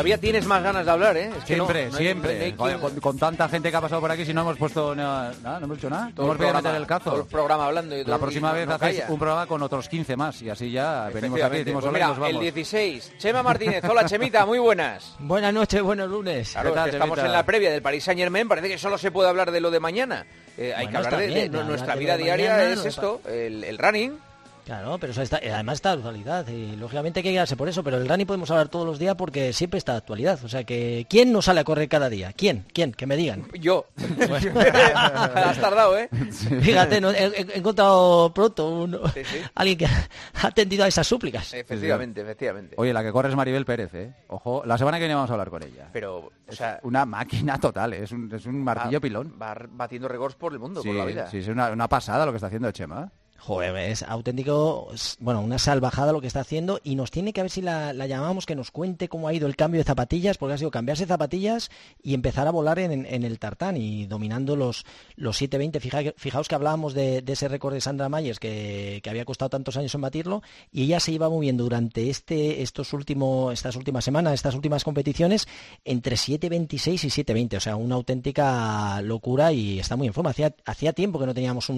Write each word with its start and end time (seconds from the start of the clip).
todavía 0.00 0.18
tienes 0.18 0.46
más 0.46 0.62
ganas 0.62 0.86
de 0.86 0.90
hablar, 0.90 1.16
¿eh? 1.16 1.30
siempre, 1.44 1.92
siempre. 1.92 2.54
con, 2.56 3.18
tanta 3.18 3.48
gente 3.48 3.70
que 3.70 3.76
ha 3.76 3.80
pasado 3.80 4.00
por 4.00 4.10
aquí, 4.10 4.24
si 4.24 4.32
no 4.32 4.40
hemos 4.40 4.56
puesto 4.56 4.94
nada, 4.94 5.34
no 5.42 5.64
hemos 5.64 5.78
hecho 5.78 5.90
nada. 5.90 6.10
Todo 6.14 6.26
hemos 6.26 6.38
programa, 6.38 6.62
meter 6.62 6.80
el 6.80 6.86
cazo. 6.86 7.10
Todo 7.10 7.20
el 7.20 7.26
programa 7.26 7.66
hablando. 7.66 7.96
Y 7.96 8.04
la 8.04 8.18
próxima 8.18 8.52
vez 8.52 8.68
haces 8.68 9.04
un 9.08 9.18
programa 9.18 9.46
con 9.46 9.62
otros 9.62 9.88
15 9.88 10.16
más 10.16 10.40
y 10.40 10.48
así 10.48 10.70
ya 10.70 11.10
venimos 11.12 11.40
aquí, 11.42 11.58
decimos 11.58 11.84
pues 11.84 11.92
mira, 11.92 12.28
el 12.28 12.40
16. 12.40 13.12
Chema 13.18 13.42
Martínez, 13.42 13.84
hola 13.84 14.06
Chemita, 14.06 14.46
muy 14.46 14.58
buenas. 14.58 15.16
Buenas 15.18 15.52
noches, 15.52 15.82
buenos 15.82 16.08
lunes. 16.08 16.52
Claro, 16.52 16.86
estamos 16.86 17.18
en 17.18 17.32
la 17.32 17.44
previa 17.44 17.70
del 17.70 17.82
Paris 17.82 18.04
Saint 18.04 18.18
Germain, 18.18 18.48
parece 18.48 18.68
que 18.68 18.78
solo 18.78 18.96
se 18.96 19.10
puede 19.10 19.28
hablar 19.28 19.50
de 19.50 19.60
lo 19.60 19.70
de 19.70 19.80
mañana. 19.80 20.24
Eh, 20.56 20.72
hay 20.74 20.88
que 20.88 20.96
hablar 20.96 21.16
de, 21.16 21.48
nuestra 21.48 21.94
vida 21.94 22.16
diaria, 22.16 22.72
es 22.72 22.86
esto, 22.86 23.20
el 23.28 23.76
running 23.76 24.29
Claro, 24.64 24.98
pero 24.98 25.12
eso 25.12 25.22
está, 25.22 25.38
además 25.38 25.74
está 25.76 25.90
de 25.90 25.96
actualidad 25.96 26.46
y 26.48 26.76
lógicamente 26.76 27.20
hay 27.20 27.24
que 27.24 27.32
quedarse 27.32 27.56
por 27.56 27.68
eso, 27.68 27.82
pero 27.82 27.96
el 27.96 28.08
running 28.08 28.26
podemos 28.26 28.50
hablar 28.50 28.68
todos 28.68 28.86
los 28.86 28.98
días 28.98 29.14
porque 29.16 29.52
siempre 29.52 29.78
está 29.78 29.96
actualidad. 29.96 30.38
O 30.44 30.48
sea 30.48 30.64
que, 30.64 31.06
¿quién 31.08 31.32
no 31.32 31.42
sale 31.42 31.60
a 31.60 31.64
correr 31.64 31.88
cada 31.88 32.08
día? 32.08 32.32
¿Quién? 32.32 32.64
¿Quién? 32.72 32.92
Que 32.92 33.06
me 33.06 33.16
digan. 33.16 33.46
Yo. 33.58 33.86
Has 34.94 35.60
tardado, 35.60 35.98
¿eh? 35.98 36.08
Fíjate, 36.10 36.98
he, 36.98 37.58
encontrado 37.58 38.32
pronto 38.32 38.88
alguien 39.54 39.78
que 39.78 39.86
ha 39.86 40.46
atendido 40.46 40.84
a 40.84 40.88
esas 40.88 41.06
súplicas. 41.06 41.52
Efectivamente, 41.54 42.20
efectivamente. 42.20 42.74
Oye, 42.78 42.92
la 42.92 43.02
que 43.02 43.12
corre 43.12 43.28
es 43.28 43.36
Maribel 43.36 43.64
Pérez, 43.64 43.94
¿eh? 43.94 44.14
Ojo, 44.28 44.62
la 44.64 44.78
semana 44.78 44.98
que 44.98 45.02
viene 45.02 45.14
vamos 45.14 45.30
a 45.30 45.34
hablar 45.34 45.50
con 45.50 45.62
ella. 45.62 45.88
Pero, 45.92 46.30
o 46.48 46.52
sea... 46.52 46.80
una 46.82 47.04
máquina 47.06 47.58
total, 47.58 47.94
¿eh? 47.94 48.04
es 48.04 48.12
un, 48.12 48.32
es 48.32 48.46
un 48.46 48.62
martillo 48.62 49.00
pilón. 49.00 49.36
Va 49.40 49.56
batiendo 49.70 50.08
récords 50.08 50.34
por 50.34 50.52
el 50.52 50.58
mundo, 50.58 50.82
por 50.82 50.94
la 50.94 51.04
vida. 51.04 51.26
Sí, 51.28 51.38
es 51.38 51.48
una, 51.48 51.70
una 51.70 51.88
pasada 51.88 52.26
lo 52.26 52.32
que 52.32 52.36
está 52.36 52.46
haciendo 52.48 52.70
Chema. 52.72 53.10
Joder, 53.42 53.74
es 53.76 54.02
auténtico, 54.02 54.92
bueno, 55.18 55.40
una 55.40 55.58
salvajada 55.58 56.12
lo 56.12 56.20
que 56.20 56.26
está 56.26 56.40
haciendo 56.40 56.78
y 56.84 56.94
nos 56.94 57.10
tiene 57.10 57.32
que 57.32 57.40
ver 57.40 57.50
si 57.50 57.62
la, 57.62 57.94
llamamos 57.94 58.44
que 58.44 58.54
nos 58.54 58.70
cuente 58.70 59.08
cómo 59.08 59.28
ha 59.28 59.32
ido 59.32 59.48
el 59.48 59.56
cambio 59.56 59.80
de 59.80 59.84
zapatillas, 59.84 60.36
porque 60.36 60.52
ha 60.52 60.58
sido 60.58 60.70
cambiarse 60.70 61.06
zapatillas 61.06 61.70
y 62.02 62.12
empezar 62.12 62.46
a 62.46 62.50
volar 62.50 62.78
en, 62.78 63.06
el 63.06 63.38
tartán 63.38 63.78
y 63.78 64.04
dominando 64.04 64.56
los, 64.56 64.84
los 65.16 65.38
720. 65.38 65.80
Fija, 65.80 66.12
fijaos 66.18 66.48
que 66.48 66.54
hablábamos 66.54 66.92
de, 66.92 67.24
ese 67.26 67.48
récord 67.48 67.72
de 67.72 67.80
Sandra 67.80 68.10
Myers 68.10 68.38
que, 68.38 69.00
había 69.08 69.24
costado 69.24 69.48
tantos 69.48 69.78
años 69.78 69.94
en 69.94 70.02
batirlo 70.02 70.42
y 70.70 70.84
ella 70.84 71.00
se 71.00 71.10
iba 71.10 71.28
moviendo 71.30 71.64
durante 71.64 72.10
este, 72.10 72.60
estos 72.60 72.92
últimos, 72.92 73.54
estas 73.54 73.74
últimas 73.74 74.04
semanas, 74.04 74.34
estas 74.34 74.54
últimas 74.54 74.84
competiciones, 74.84 75.48
entre 75.86 76.18
726 76.18 77.04
y 77.04 77.10
720. 77.10 77.56
O 77.56 77.60
sea, 77.60 77.76
una 77.76 77.94
auténtica 77.94 79.00
locura 79.00 79.50
y 79.50 79.80
está 79.80 79.96
muy 79.96 80.08
en 80.08 80.12
forma. 80.12 80.30
Hacía, 80.30 80.54
hacía 80.66 80.92
tiempo 80.92 81.18
que 81.18 81.26
no 81.26 81.32
teníamos 81.32 81.70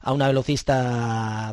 a 0.00 0.12
una 0.12 0.28
velocista 0.28 1.07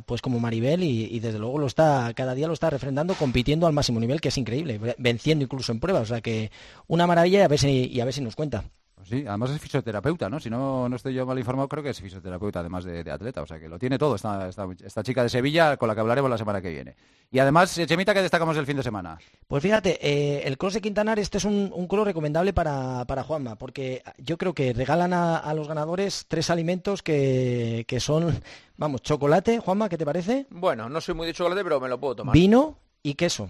pues 0.06 0.22
como 0.22 0.40
Maribel 0.40 0.84
y, 0.84 1.20
desde 1.20 1.40
luego 1.40 1.58
lo 1.60 1.68
está 1.68 2.14
cada 2.16 2.36
día 2.36 2.48
lo 2.48 2.54
está 2.54 2.70
refrendando 2.70 3.14
compitiendo 3.16 3.68
al 3.68 3.74
máximo 3.74 4.00
nivel 4.00 4.22
que 4.22 4.30
es 4.30 4.38
increíble 4.38 4.80
venciendo 4.98 5.44
incluso 5.44 5.72
en 5.72 5.80
pruebas 5.80 6.04
o 6.04 6.06
sea 6.06 6.22
que 6.22 6.52
una 6.88 7.08
maravilla 7.08 7.46
a 7.46 7.48
ver 7.48 7.60
si, 7.60 7.88
y 7.88 8.00
a 8.00 8.06
ver 8.06 8.14
si 8.14 8.22
nos 8.22 8.36
cuenta 8.36 8.66
Sí, 9.08 9.24
además 9.28 9.52
es 9.52 9.62
fisioterapeuta, 9.62 10.30
¿no? 10.30 10.40
Si 10.40 10.50
no, 10.50 10.90
no 10.90 10.96
estoy 10.96 11.14
yo 11.14 11.28
mal 11.28 11.38
informado, 11.38 11.68
creo 11.68 11.84
que 11.84 11.92
es 11.92 12.02
fisioterapeuta 12.02 12.62
además 12.62 12.84
de, 12.86 13.00
atleta, 13.12 13.44
o 13.44 13.46
sea 13.46 13.60
que 13.60 13.70
lo 13.70 13.78
tiene 13.78 14.00
todo 14.00 14.16
esta, 14.16 14.50
esta, 14.50 15.04
chica 15.04 15.22
de 15.22 15.30
Sevilla 15.30 15.78
con 15.78 15.88
la 15.88 15.94
que 15.94 16.02
hablaremos 16.02 16.30
la 16.30 16.40
semana 16.40 16.60
que 16.60 16.72
viene. 16.72 16.96
Y 17.30 17.38
además, 17.38 17.78
eh, 17.78 17.86
Chemita, 17.86 18.16
¿qué 18.16 18.24
destacamos 18.24 18.58
el 18.58 18.66
fin 18.66 18.78
de 18.78 18.84
semana? 18.84 19.20
Pues 19.48 19.62
fíjate, 19.62 20.00
eh, 20.02 20.48
el 20.48 20.58
cross 20.58 20.74
de 20.74 20.82
Quintanar, 20.82 21.20
este 21.20 21.38
es 21.38 21.46
un, 21.46 21.72
un 21.72 21.88
cross 21.88 22.06
recomendable 22.06 22.52
para, 22.52 23.06
para, 23.06 23.24
Juanma, 23.24 23.58
porque 23.58 24.02
yo 24.18 24.40
creo 24.40 24.56
que 24.56 24.74
regalan 24.74 25.14
a, 25.14 25.54
los 25.54 25.68
ganadores 25.68 26.26
tres 26.28 26.50
alimentos 26.50 27.04
que, 27.04 27.86
que 27.88 28.00
son, 28.00 28.42
vamos, 28.76 29.04
chocolate, 29.04 29.60
Juanma, 29.60 29.88
¿qué 29.88 30.00
te 30.00 30.06
parece? 30.06 30.48
Bueno, 30.50 30.90
no 30.90 31.00
soy 31.00 31.14
muy 31.14 31.28
de 31.28 31.34
chocolate, 31.34 31.64
pero 31.64 31.80
me 31.80 31.90
lo 31.90 32.00
puedo 32.00 32.16
tomar. 32.16 32.34
Vino 32.34 32.80
y 33.04 33.14
queso. 33.14 33.50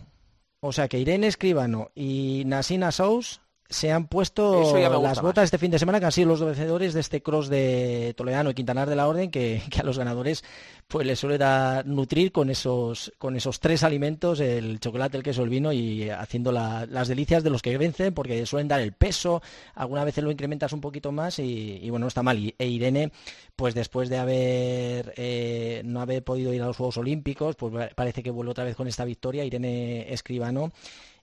O 0.60 0.74
sea 0.74 0.90
que 0.90 1.00
Irene 1.00 1.28
Escribano 1.28 1.92
y 1.96 2.44
Nasina 2.46 2.92
Sous 2.92 3.40
se 3.68 3.92
han 3.92 4.08
puesto 4.08 4.78
las 4.78 5.22
botas 5.22 5.46
este 5.46 5.58
fin 5.58 5.72
de 5.72 5.80
semana, 5.80 6.00
que 6.00 6.06
han 6.06 6.12
sido 6.12 6.30
los 6.30 6.44
vencedores 6.44 6.94
de 6.94 7.00
este 7.00 7.24
cross 7.24 7.50
de 7.50 8.14
Toledano 8.16 8.52
y 8.52 8.53
Quintanar 8.53 8.88
de 8.88 8.96
la 8.96 9.08
Orden, 9.08 9.31
que, 9.31 9.62
a 9.80 9.84
los 9.84 9.98
ganadores 9.98 10.44
pues 10.88 11.08
les 11.08 11.20
suele 11.20 11.40
dar 11.40 11.86
nutrir 11.88 12.31
con 12.31 12.52
esos, 12.52 13.12
con 13.18 13.36
esos 13.36 13.59
tres 13.59 13.84
alimentos, 13.84 14.40
el 14.40 14.80
chocolate, 14.80 15.18
el 15.18 15.24
queso, 15.24 15.44
el 15.44 15.50
vino, 15.50 15.74
y 15.74 16.09
haciendo 16.09 16.52
las 16.52 17.08
delicias 17.08 17.44
de 17.44 17.50
los 17.50 17.64
que 17.64 17.76
vencen, 17.78 18.14
porque 18.14 18.46
suelen 18.46 18.68
dar 18.68 18.81
el 18.81 18.94
peso, 18.94 19.42
alguna 19.74 20.03
vez 20.03 20.16
lo 20.18 20.32
incrementas 20.32 20.72
un 20.72 20.82
poquito 20.82 21.12
más 21.12 21.40
y, 21.40 21.90
bueno, 21.90 22.06
no 22.06 22.08
está 22.08 22.22
mal. 22.22 22.53
e 22.58 22.68
Irene, 22.68 23.12
pues 23.56 23.74
después 23.74 24.09
de 24.09 24.18
haber 24.18 25.14
eh, 25.18 25.82
no 25.86 26.02
haber 26.02 26.24
podido 26.24 26.53
ir 26.53 26.62
a 26.62 26.68
los 26.68 26.78
Juegos 26.78 26.97
Olímpicos, 26.97 27.56
pues 27.56 27.94
parece 27.96 28.22
que 28.22 28.30
vuelve 28.30 28.52
otra 28.52 28.64
vez 28.64 28.76
con 28.76 28.88
esta 28.88 29.06
victoria, 29.06 29.44
Irene 29.44 30.14
Escribano 30.14 30.72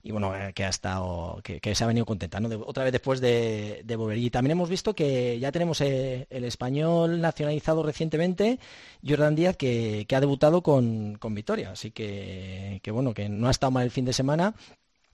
y 0.05 0.11
bueno, 0.11 0.35
eh, 0.35 0.51
que 0.53 0.65
ha 0.65 0.69
estado, 0.69 1.39
que, 1.41 1.75
se 1.75 1.83
ha 1.83 1.87
venido 1.87 2.05
contenta, 2.05 2.39
otra 2.65 2.83
vez 2.83 2.91
después 2.91 3.21
de, 3.21 3.83
volver. 3.97 4.17
Y 4.17 4.29
también 4.29 4.51
hemos 4.51 4.69
visto 4.69 4.93
que 4.93 5.39
ya 5.39 5.51
tenemos 5.53 5.79
eh, 5.79 6.27
el 6.29 6.43
español 6.43 7.21
nacionalizado 7.21 7.83
recientemente, 7.83 8.59
Jordan 9.07 9.33
Díaz, 9.33 9.55
que, 9.55 10.05
ha 10.13 10.19
debutado 10.19 10.61
con, 10.61 11.15
con 11.15 11.33
Victoria. 11.33 11.71
Así 11.71 11.91
que, 11.91 12.81
que 12.83 12.91
bueno, 12.91 13.13
que 13.13 13.29
no 13.29 13.47
ha 13.47 13.51
estado 13.51 13.71
mal 13.71 13.85
el 13.85 13.91
fin 13.91 14.03
de 14.03 14.11
semana. 14.11 14.53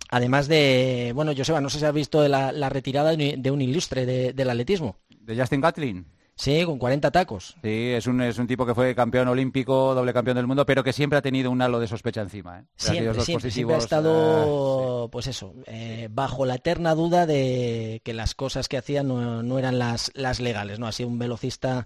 Además 0.09 0.47
de, 0.47 1.11
bueno, 1.13 1.33
Joseba, 1.37 1.61
no 1.61 1.69
sé 1.69 1.77
si 1.77 1.85
has 1.85 1.93
visto 1.93 2.27
la, 2.27 2.69
retirada 2.69 3.15
de 3.15 3.51
un 3.51 3.61
ilustre 3.61 4.33
del 4.33 4.49
atletismo. 4.49 4.95
De 5.07 5.39
Justin 5.39 5.61
Gatlin. 5.61 6.18
Sí, 6.39 6.63
con 6.63 6.79
40 6.79 7.11
tacos. 7.11 7.57
Sí, 7.61 7.91
es 7.91 8.07
un, 8.07 8.21
es 8.21 8.37
un 8.37 8.47
tipo 8.47 8.65
que 8.65 8.73
fue 8.73 8.95
campeón 8.95 9.27
olímpico, 9.27 9.93
doble 9.93 10.13
campeón 10.13 10.37
del 10.37 10.47
mundo, 10.47 10.65
pero 10.65 10.85
que 10.85 10.93
siempre 10.93 11.19
ha 11.19 11.21
tenido 11.21 11.51
un 11.51 11.61
halo 11.61 11.81
de 11.81 11.87
sospecha 11.87 12.21
encima. 12.21 12.59
¿eh? 12.59 12.63
Siempre, 12.77 13.51
siempre, 13.51 13.75
ha 13.75 13.77
estado, 13.77 15.07
eh, 15.07 15.09
pues 15.11 15.27
eso, 15.27 15.53
eh, 15.65 16.07
bajo 16.09 16.45
la 16.45 16.55
eterna 16.55 16.95
duda 16.95 17.25
de 17.25 17.99
que 18.05 18.13
las 18.13 18.35
cosas 18.35 18.69
que 18.69 18.77
hacía 18.77 19.03
no, 19.03 19.43
no, 19.43 19.59
eran 19.59 19.79
las, 19.79 20.13
las 20.15 20.39
legales. 20.39 20.79
¿no? 20.79 20.87
Ha 20.87 20.93
sido 20.93 21.09
un 21.09 21.19
velocista 21.19 21.85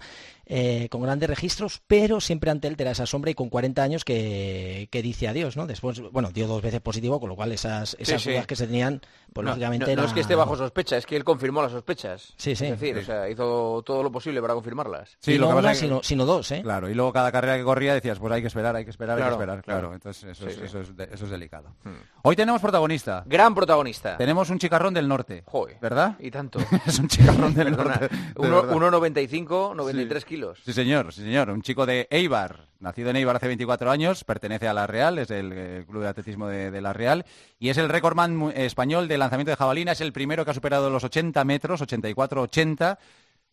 eh, 0.56 0.88
con 0.90 1.02
grandes 1.02 1.28
registros, 1.28 1.82
pero 1.88 2.22
siempre 2.22 2.52
ante 2.52 2.68
él 2.68 2.78
te 2.78 2.84
da 2.84 2.92
esa 2.92 3.08
sombra 3.08 3.32
y 3.32 3.34
con 3.34 3.50
40 3.50 3.82
años 3.82 4.06
que, 4.06 4.88
dice 4.92 5.28
adiós, 5.28 5.58
¿no? 5.58 5.66
Después, 5.66 6.00
bueno, 6.12 6.30
dio 6.32 6.46
dos 6.46 6.62
veces 6.62 6.80
positivo, 6.80 7.20
con 7.20 7.30
lo 7.30 7.36
cual 7.36 7.52
esas, 7.52 7.98
esas 8.00 8.24
dudas 8.24 8.46
que 8.46 8.56
se 8.56 8.68
tenían, 8.68 9.02
pues 9.34 9.48
lógicamente... 9.48 9.96
No, 9.96 10.06
es 10.06 10.14
que 10.14 10.20
esté 10.20 10.36
bajo 10.36 10.56
sospecha, 10.56 10.96
es 10.96 11.08
que 11.08 11.16
él 11.16 11.24
confirmó 11.24 11.64
las 11.64 11.72
sospechas. 11.72 12.36
Sí, 12.38 12.56
sí. 12.56 12.66
Es 12.66 12.80
decir, 12.80 13.00
o 13.00 13.04
sea, 13.04 13.28
hizo 13.28 13.82
todo 13.84 14.04
lo 14.04 14.12
posible 14.12 14.42
para 14.42 14.54
confirmarlas. 14.54 15.18
Sí, 15.22 15.40
no 15.40 15.50
una, 15.50 15.74
sino, 15.74 16.04
sino, 16.04 16.24
dos, 16.24 16.52
¿eh? 16.52 16.62
Claro, 16.62 16.88
y 16.88 16.94
luego 16.94 17.12
cada 17.12 17.32
carrera 17.32 17.58
que 17.58 17.64
corría 17.64 17.96
decías, 17.96 18.20
pues 18.20 18.32
hay 18.32 18.42
que 18.42 18.48
esperar, 18.48 18.76
hay 18.76 18.84
que 18.84 18.92
esperar, 18.92 19.18
hay 19.18 19.24
que 19.24 19.32
esperar, 19.32 19.64
claro. 19.64 19.92
Entonces 19.96 20.24
eso, 20.24 20.48
es, 20.48 20.60
eso, 20.60 20.82
es, 20.82 20.90
eso, 21.12 21.26
es, 21.26 21.32
delicado. 21.32 21.70
Hmm. 21.84 21.96
Hoy 22.22 22.36
tenemos 22.36 22.62
protagonista. 22.62 23.24
Gran 23.26 23.56
protagonista. 23.56 24.18
Tenemos 24.18 24.52
un 24.52 24.60
chicarrón 24.60 24.94
del 24.94 25.08
norte. 25.08 25.42
Joder. 25.48 25.80
¿Verdad? 25.82 26.16
Y 26.20 26.30
tanto. 26.30 26.60
es 26.86 27.00
un 27.00 27.08
chicarrón 27.08 27.56
del 27.56 27.72
norte. 27.72 28.08
1,95, 28.36 29.76
93 29.76 30.26
kilos. 30.26 30.43
Sí, 30.64 30.74
señor 30.74 31.14
sí 31.14 31.22
señor, 31.22 31.50
un 31.50 31.62
chico 31.62 31.86
de 31.86 32.08
Eibar, 32.10 32.68
nacido 32.80 33.10
en 33.10 33.16
Eibar 33.16 33.38
hace 33.38 33.48
24 33.48 33.90
años, 33.90 34.24
pertenece 34.24 34.68
a 34.68 34.74
La 34.74 34.88
Real, 34.88 35.18
es 35.20 35.32
el, 35.32 35.86
club 35.88 36.04
de 36.04 36.08
atletismo 36.10 36.48
de, 36.48 36.82
La 36.82 36.94
Real, 36.94 37.26
y 37.60 37.70
es 37.70 37.78
el 37.78 37.90
récordman 37.90 38.52
español 38.56 39.08
de 39.08 39.18
lanzamiento 39.18 39.52
de 39.52 39.56
jabalina, 39.56 39.94
es 39.94 40.02
el 40.02 40.14
primero 40.14 40.44
que 40.44 40.52
ha 40.52 40.54
superado 40.54 40.90
los 40.90 41.04
80 41.04 41.44
metros, 41.46 41.82
84-80, 41.82 42.98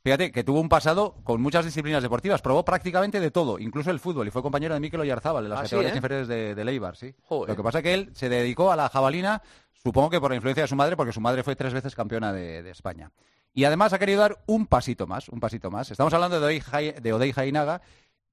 Fíjate 0.02 0.32
que 0.32 0.44
tuvo 0.44 0.62
un 0.62 0.70
pasado 0.70 1.16
con 1.24 1.42
muchas 1.42 1.66
disciplinas 1.66 2.02
deportivas, 2.02 2.40
probó 2.40 2.64
prácticamente 2.64 3.20
de 3.20 3.30
todo, 3.30 3.58
incluso 3.58 3.90
el 3.90 4.00
fútbol, 4.00 4.26
y 4.26 4.30
fue 4.30 4.40
compañero 4.40 4.72
de 4.72 4.80
Mikel 4.80 5.00
Oyarzábal 5.00 5.44
en 5.44 5.50
las 5.50 5.58
ah, 5.58 5.62
categorías 5.64 5.92
¿eh? 5.92 5.96
inferiores 5.96 6.26
de, 6.26 6.54
de 6.54 6.64
Leibar, 6.64 6.96
sí. 6.96 7.14
Lo 7.28 7.54
que 7.54 7.62
pasa 7.62 7.78
es 7.78 7.84
que 7.84 7.92
él 7.92 8.10
se 8.14 8.30
dedicó 8.30 8.72
a 8.72 8.76
la 8.76 8.88
jabalina, 8.88 9.42
supongo 9.82 10.08
que 10.08 10.18
por 10.18 10.30
la 10.30 10.36
influencia 10.36 10.64
de 10.64 10.68
su 10.68 10.76
madre, 10.76 10.96
porque 10.96 11.12
su 11.12 11.20
madre 11.20 11.42
fue 11.42 11.54
tres 11.54 11.74
veces 11.74 11.94
campeona 11.94 12.32
de 12.32 12.70
España. 12.70 13.10
Y 13.52 13.64
además 13.64 13.92
ha 13.92 13.98
querido 13.98 14.20
dar 14.20 14.42
un 14.46 14.66
pasito 14.66 15.06
más, 15.06 15.28
un 15.28 15.40
pasito 15.40 15.70
más. 15.70 15.90
Estamos 15.90 16.12
hablando 16.14 16.40
de 16.40 17.12
Odei 17.12 17.32
Jainaga 17.32 17.82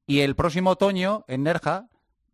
y 0.05 0.21
el 0.21 0.35
próximo 0.35 0.71
otoño 0.71 1.25
en 1.27 1.43
Nerja 1.43 1.89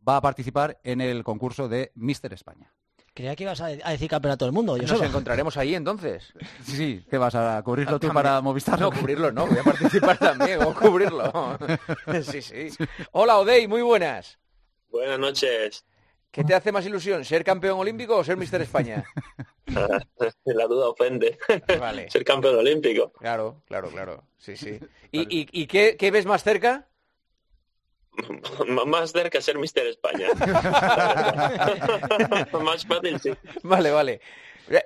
va 0.08 0.18
a 0.18 0.22
participar 0.22 0.80
en 0.84 1.02
el 1.02 1.24
concurso 1.24 1.70
de 1.70 1.92
Mister 1.96 2.34
España. 2.34 2.72
Creía 3.14 3.36
que 3.36 3.44
ibas 3.44 3.62
a 3.62 3.68
decir 3.68 4.10
campeonato 4.10 4.46
del 4.46 4.54
mundo. 4.54 4.76
Nos 4.76 5.02
encontraremos 5.02 5.56
ahí 5.56 5.76
entonces. 5.76 6.34
Sí, 6.64 6.76
sí. 6.76 7.06
¿Qué 7.08 7.20
vas 7.20 7.36
a 7.36 7.62
cubrirlo 7.62 8.00
tú 8.00 8.12
para 8.12 8.42
Movistar? 8.42 8.80
No, 8.80 8.92
cubrirlo 8.92 9.32
no. 9.32 9.46
Voy 9.46 9.60
a 9.60 9.64
participar 9.64 10.18
también. 10.18 10.64
O 10.64 10.74
cubrirlo. 10.74 11.58
Sí, 12.24 12.42
sí. 12.42 12.70
Hola, 13.12 13.38
Odey. 13.38 13.68
Muy 13.68 13.84
buenas. 13.84 14.40
Buenas 14.90 15.20
noches. 15.20 15.86
¿Qué 16.32 16.44
te 16.44 16.56
hace 16.56 16.72
más 16.72 16.84
ilusión, 16.88 17.24
ser 17.24 17.44
campeón 17.44 17.80
olímpico 17.80 18.18
o 18.18 18.24
ser 18.24 18.38
Mister 18.38 18.60
España? 18.62 19.04
La 20.46 20.68
duda 20.68 20.90
ofende. 20.90 21.38
Vale. 21.80 22.08
ser 22.10 22.24
campeón 22.24 22.58
olímpico. 22.58 23.12
Claro, 23.14 23.64
claro, 23.66 23.90
claro. 23.90 24.24
Sí, 24.38 24.58
sí. 24.58 24.80
¿Y, 25.12 25.68
qué, 25.68 26.12
ves 26.12 26.26
más 26.26 26.44
cerca? 26.44 26.88
más 28.68 29.12
cerca 29.12 29.42
ser 29.42 29.58
Mister 29.58 29.88
España. 29.88 30.28
más 32.62 32.86
fácil, 32.86 33.20
sí. 33.20 33.32
Vale, 33.64 33.92
vale. 33.92 34.22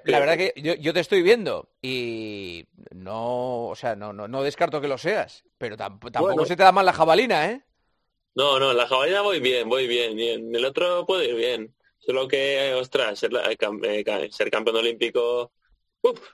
La 0.05 0.19
verdad 0.19 0.37
que 0.37 0.53
yo, 0.55 0.93
te 0.93 0.99
estoy 0.99 1.21
viendo 1.21 1.69
y 1.81 2.65
no, 2.91 3.67
o 3.67 3.75
sea, 3.75 3.95
no, 3.95 4.13
no, 4.13 4.43
descarto 4.43 4.81
que 4.81 4.87
lo 4.87 4.97
seas, 4.97 5.43
pero 5.57 5.77
tampoco 5.77 6.45
se 6.45 6.55
te 6.55 6.63
da 6.63 6.71
mal 6.71 6.85
la 6.85 6.93
jabalina, 6.93 7.51
¿eh? 7.51 7.61
No, 8.33 8.59
no, 8.59 8.73
la 8.73 8.87
jabalina 8.87 9.21
voy 9.21 9.39
bien, 9.39 9.67
voy 9.67 9.87
bien, 9.87 10.15
bien. 10.15 10.55
El 10.55 10.65
otro 10.65 11.05
puede 11.05 11.29
ir 11.29 11.35
bien. 11.35 11.75
Solo 12.07 12.25
que, 12.25 12.73
ostras, 12.73 13.19
ser, 13.19 13.31
eh, 13.33 14.29
ser 14.31 14.49
campeón 14.49 14.77
olímpico 14.77 15.51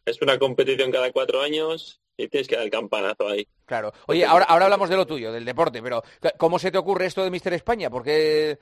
es 0.06 0.22
una 0.22 0.38
competición 0.38 0.92
cada 0.92 1.12
cuatro 1.12 1.42
años 1.42 2.00
y 2.16 2.28
tienes 2.28 2.48
que 2.48 2.56
dar 2.56 2.66
el 2.66 2.70
campanazo 2.70 3.28
ahí. 3.28 3.48
Claro. 3.66 3.92
Oye, 4.06 4.24
ahora, 4.24 4.46
ahora 4.46 4.66
hablamos 4.66 4.88
de 4.88 4.98
lo 4.98 5.08
tuyo, 5.08 5.32
del 5.32 5.46
deporte, 5.46 5.82
pero 5.82 6.04
¿cómo 6.38 6.60
se 6.60 6.70
te 6.70 6.78
ocurre 6.78 7.08
esto 7.08 7.24
de 7.24 7.32
Mister 7.32 7.54
España? 7.54 7.90
Porque 7.90 8.60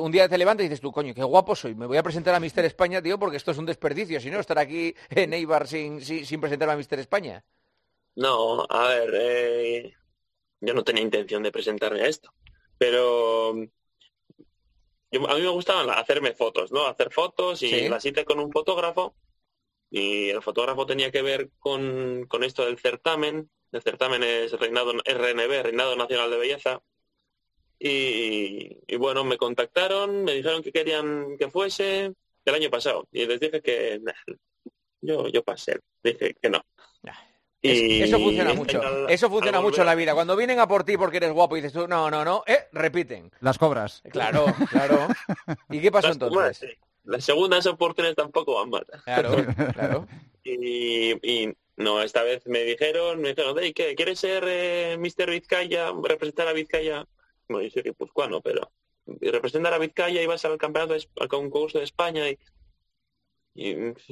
un 0.00 0.10
día 0.10 0.28
te 0.28 0.36
levantas 0.36 0.64
y 0.64 0.68
dices 0.68 0.80
tú, 0.80 0.90
coño, 0.90 1.14
qué 1.14 1.22
guapo 1.22 1.54
soy, 1.54 1.76
me 1.76 1.86
voy 1.86 1.96
a 1.96 2.02
presentar 2.02 2.34
a 2.34 2.40
Mister 2.40 2.64
España, 2.64 3.00
tío, 3.00 3.20
porque 3.20 3.36
esto 3.36 3.52
es 3.52 3.58
un 3.58 3.66
desperdicio, 3.66 4.20
si 4.20 4.28
no, 4.28 4.40
estar 4.40 4.58
aquí 4.58 4.92
en 5.10 5.32
Eibar 5.34 5.68
sin, 5.68 6.00
sin, 6.00 6.40
presentarme 6.40 6.74
a 6.74 6.76
Mister 6.76 6.98
España. 6.98 7.44
No, 8.16 8.66
a 8.68 8.88
ver, 8.88 9.10
eh, 9.14 9.94
yo 10.60 10.74
no 10.74 10.82
tenía 10.82 11.04
intención 11.04 11.44
de 11.44 11.52
presentarme 11.52 12.00
a 12.00 12.08
esto, 12.08 12.34
pero 12.76 13.54
a 15.12 15.34
mí 15.34 15.40
me 15.40 15.48
gustaba 15.48 15.94
hacerme 15.94 16.32
fotos, 16.32 16.70
¿no? 16.72 16.86
Hacer 16.86 17.10
fotos 17.10 17.62
y 17.62 17.88
la 17.88 18.00
cita 18.00 18.24
con 18.24 18.38
un 18.40 18.52
fotógrafo 18.52 19.14
y 19.90 20.28
el 20.30 20.42
fotógrafo 20.42 20.86
tenía 20.86 21.10
que 21.10 21.22
ver 21.22 21.50
con, 21.58 22.26
con 22.28 22.44
esto 22.44 22.64
del 22.64 22.78
certamen. 22.78 23.50
El 23.72 23.82
certamen 23.82 24.22
es 24.22 24.52
reinado 24.52 24.92
RNB, 24.92 25.62
Reinado 25.62 25.96
Nacional 25.96 26.30
de 26.30 26.38
Belleza. 26.38 26.82
Y, 27.78 28.96
bueno, 28.96 29.24
me 29.24 29.38
contactaron, 29.38 30.24
me 30.24 30.34
dijeron 30.34 30.62
que 30.62 30.72
querían 30.72 31.36
que 31.38 31.50
fuese 31.50 32.12
el 32.44 32.54
año 32.54 32.70
pasado. 32.70 33.06
Y 33.12 33.26
les 33.26 33.40
dije 33.40 33.62
que 33.62 34.00
yo, 35.00 35.28
yo 35.28 35.44
pasé, 35.44 35.78
dije 36.02 36.34
que 36.34 36.50
no. 36.50 36.64
Y... 37.60 38.02
Eso 38.02 38.18
funciona 38.18 38.54
mucho. 38.54 39.08
Eso 39.08 39.28
funciona 39.28 39.60
mucho 39.60 39.80
en 39.80 39.86
la 39.86 39.94
vida. 39.94 40.14
Cuando 40.14 40.36
vienen 40.36 40.60
a 40.60 40.68
por 40.68 40.84
ti 40.84 40.96
porque 40.96 41.16
eres 41.16 41.32
guapo 41.32 41.56
y 41.56 41.60
dices 41.60 41.72
tú, 41.72 41.88
no, 41.88 42.10
no, 42.10 42.24
no, 42.24 42.44
eh, 42.46 42.68
repiten. 42.72 43.30
Las 43.40 43.58
cobras. 43.58 44.02
Claro, 44.10 44.46
claro. 44.70 45.08
¿Y 45.70 45.80
qué 45.80 45.90
pasó 45.90 46.12
entonces? 46.12 46.76
Las 47.04 47.24
segundas 47.24 47.66
oportunidades 47.66 48.16
tampoco 48.16 48.54
van 48.56 48.70
mal. 48.70 48.86
Claro, 49.04 49.36
claro. 49.74 50.08
y, 50.44 51.48
no, 51.76 52.02
esta 52.02 52.22
vez 52.22 52.46
me 52.46 52.64
dijeron, 52.64 53.20
me 53.20 53.30
dijeron, 53.30 53.56
¿qué? 53.74 53.94
¿Quieres 53.94 54.18
ser 54.18 54.44
eh, 54.46 54.96
Mr. 54.98 55.30
Vizcaya, 55.30 55.92
representar 56.02 56.48
a 56.48 56.52
Vizcaya? 56.52 57.06
Bueno, 57.48 57.64
yo 57.64 57.70
soy 57.70 57.82
guipuzcoano, 57.82 58.40
pero 58.40 58.70
representar 59.20 59.72
a 59.72 59.78
Vizcaya 59.78 60.20
y 60.20 60.26
vas 60.26 60.44
al 60.44 60.58
campeonato, 60.58 60.94
al 61.18 61.28
concurso 61.28 61.78
de 61.78 61.84
España 61.84 62.28
y, 62.28 62.38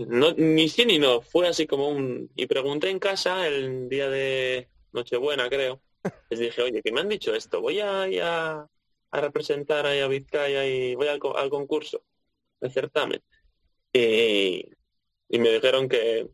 no, 0.08 0.32
ni 0.32 0.68
sí 0.68 0.84
ni 0.84 0.98
no, 0.98 1.20
fue 1.20 1.46
así 1.46 1.66
como 1.66 1.88
un... 1.88 2.30
Y 2.34 2.46
pregunté 2.46 2.90
en 2.90 2.98
casa 2.98 3.46
el 3.46 3.88
día 3.88 4.08
de 4.08 4.68
Nochebuena, 4.92 5.48
creo. 5.48 5.80
Les 6.30 6.40
dije, 6.40 6.62
oye, 6.62 6.82
que 6.82 6.92
me 6.92 7.00
han 7.00 7.08
dicho 7.08 7.34
esto, 7.34 7.60
voy 7.60 7.80
a, 7.80 8.04
a, 8.04 8.68
a 9.10 9.20
representar 9.20 9.86
a 9.86 10.08
Vizcaya 10.08 10.66
y 10.66 10.94
voy 10.94 11.08
al, 11.08 11.20
al 11.36 11.50
concurso 11.50 12.02
de 12.60 12.70
certamen. 12.70 13.22
Y, 13.92 14.64
y 15.28 15.38
me 15.38 15.50
dijeron 15.50 15.88
que, 15.88 16.28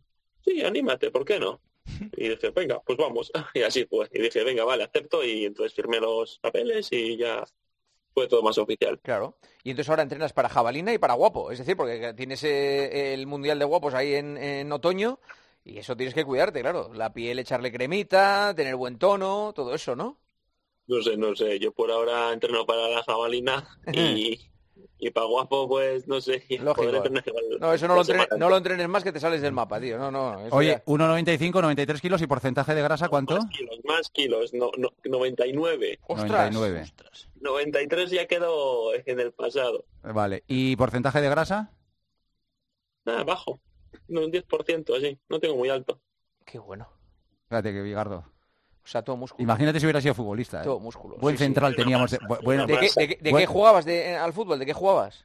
sí, 0.44 0.62
anímate, 0.62 1.10
¿por 1.10 1.24
qué 1.24 1.38
no? 1.38 1.60
Y 2.16 2.28
dije, 2.28 2.50
venga, 2.50 2.80
pues 2.82 2.98
vamos. 2.98 3.30
Y 3.54 3.62
así 3.62 3.84
fue. 3.86 4.08
Y 4.12 4.22
dije, 4.22 4.44
venga, 4.44 4.64
vale, 4.64 4.84
acepto. 4.84 5.24
Y 5.24 5.44
entonces 5.44 5.74
firmé 5.74 6.00
los 6.00 6.38
papeles 6.38 6.88
y 6.92 7.16
ya 7.16 7.44
fue 8.14 8.28
todo 8.28 8.42
más 8.42 8.58
oficial. 8.58 8.98
Claro. 9.00 9.36
Y 9.64 9.70
entonces 9.70 9.90
ahora 9.90 10.02
entrenas 10.02 10.32
para 10.32 10.48
jabalina 10.48 10.92
y 10.92 10.98
para 10.98 11.14
guapo. 11.14 11.50
Es 11.50 11.58
decir, 11.58 11.76
porque 11.76 12.14
tienes 12.14 12.42
eh, 12.44 13.14
el 13.14 13.26
Mundial 13.26 13.58
de 13.58 13.64
Guapos 13.64 13.94
ahí 13.94 14.14
en, 14.14 14.36
en, 14.36 14.72
otoño 14.72 15.18
y 15.64 15.78
eso 15.78 15.96
tienes 15.96 16.14
que 16.14 16.24
cuidarte, 16.24 16.60
claro. 16.60 16.92
La 16.94 17.12
piel, 17.12 17.38
echarle 17.38 17.72
cremita, 17.72 18.54
tener 18.54 18.76
buen 18.76 18.98
tono, 18.98 19.52
todo 19.54 19.74
eso, 19.74 19.96
¿no? 19.96 20.18
No 20.86 21.00
sé, 21.00 21.16
no 21.16 21.34
sé. 21.34 21.58
Yo 21.58 21.72
por 21.72 21.90
ahora 21.90 22.32
entreno 22.32 22.66
para 22.66 22.88
la 22.88 23.02
jabalina 23.02 23.66
y, 23.92 24.38
y 24.98 25.10
para 25.10 25.26
guapo, 25.26 25.68
pues 25.68 26.06
no 26.06 26.20
sé. 26.20 26.44
No, 26.60 26.72
eso 27.72 27.88
no 27.88 27.94
lo, 27.94 28.00
entrenes, 28.00 28.28
no 28.36 28.48
lo, 28.48 28.56
entrenes, 28.56 28.88
más 28.88 29.02
que 29.02 29.12
te 29.12 29.20
sales 29.20 29.40
del 29.40 29.52
mapa, 29.52 29.80
tío. 29.80 29.98
No, 29.98 30.10
no. 30.10 30.36
Oye, 30.50 30.82
1,95, 30.84 31.60
93 31.60 32.00
kilos 32.00 32.22
y 32.22 32.26
porcentaje 32.26 32.74
de 32.74 32.82
grasa, 32.82 33.08
¿cuánto? 33.08 33.34
Más 33.34 33.46
kilos, 33.46 33.78
más 33.84 34.10
kilos, 34.10 34.54
no, 34.54 34.70
no, 34.76 34.90
99. 35.04 36.00
¡Ostras! 36.06 36.52
99. 36.52 36.92
93 37.40 38.10
ya 38.10 38.26
quedó 38.26 38.94
en 38.94 39.20
el 39.20 39.32
pasado. 39.32 39.84
Vale, 40.02 40.44
¿y 40.46 40.76
porcentaje 40.76 41.20
de 41.20 41.28
grasa? 41.28 41.72
Nada, 43.04 43.24
bajo. 43.24 43.60
No, 44.08 44.22
un 44.22 44.32
10%, 44.32 44.96
así. 44.96 45.18
No 45.28 45.40
tengo 45.40 45.56
muy 45.56 45.68
alto. 45.68 46.00
Qué 46.44 46.58
bueno. 46.58 46.88
Espérate, 47.44 47.72
que 47.72 47.82
Bigardo. 47.82 48.31
O 48.84 48.88
sea, 48.88 49.02
todo 49.02 49.16
músculo. 49.16 49.42
Imagínate 49.42 49.78
si 49.78 49.86
hubiera 49.86 50.00
sido 50.00 50.14
futbolista. 50.14 50.60
¿eh? 50.60 50.64
Todo 50.64 50.80
músculo. 50.80 51.16
Buen 51.16 51.38
central 51.38 51.76
teníamos. 51.76 52.10
De, 52.10 52.18
qué, 52.18 53.46
jugabas 53.46 53.84
de, 53.84 54.16
al 54.16 54.32
fútbol? 54.32 54.58
¿De 54.58 54.66
qué 54.66 54.72
jugabas? 54.72 55.24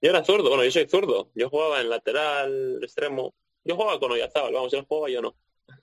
Yo 0.00 0.10
era 0.10 0.24
zurdo. 0.24 0.48
Bueno, 0.48 0.64
yo 0.64 0.70
soy 0.70 0.88
zurdo. 0.88 1.30
Yo 1.34 1.48
jugaba 1.50 1.80
en 1.80 1.90
lateral, 1.90 2.78
extremo. 2.82 3.34
Yo 3.64 3.76
jugaba 3.76 3.98
con 3.98 4.12
Oyazábal. 4.12 4.52
Vamos, 4.52 4.72
él 4.72 4.84
jugaba, 4.88 5.10
yo 5.10 5.20
no. 5.20 5.34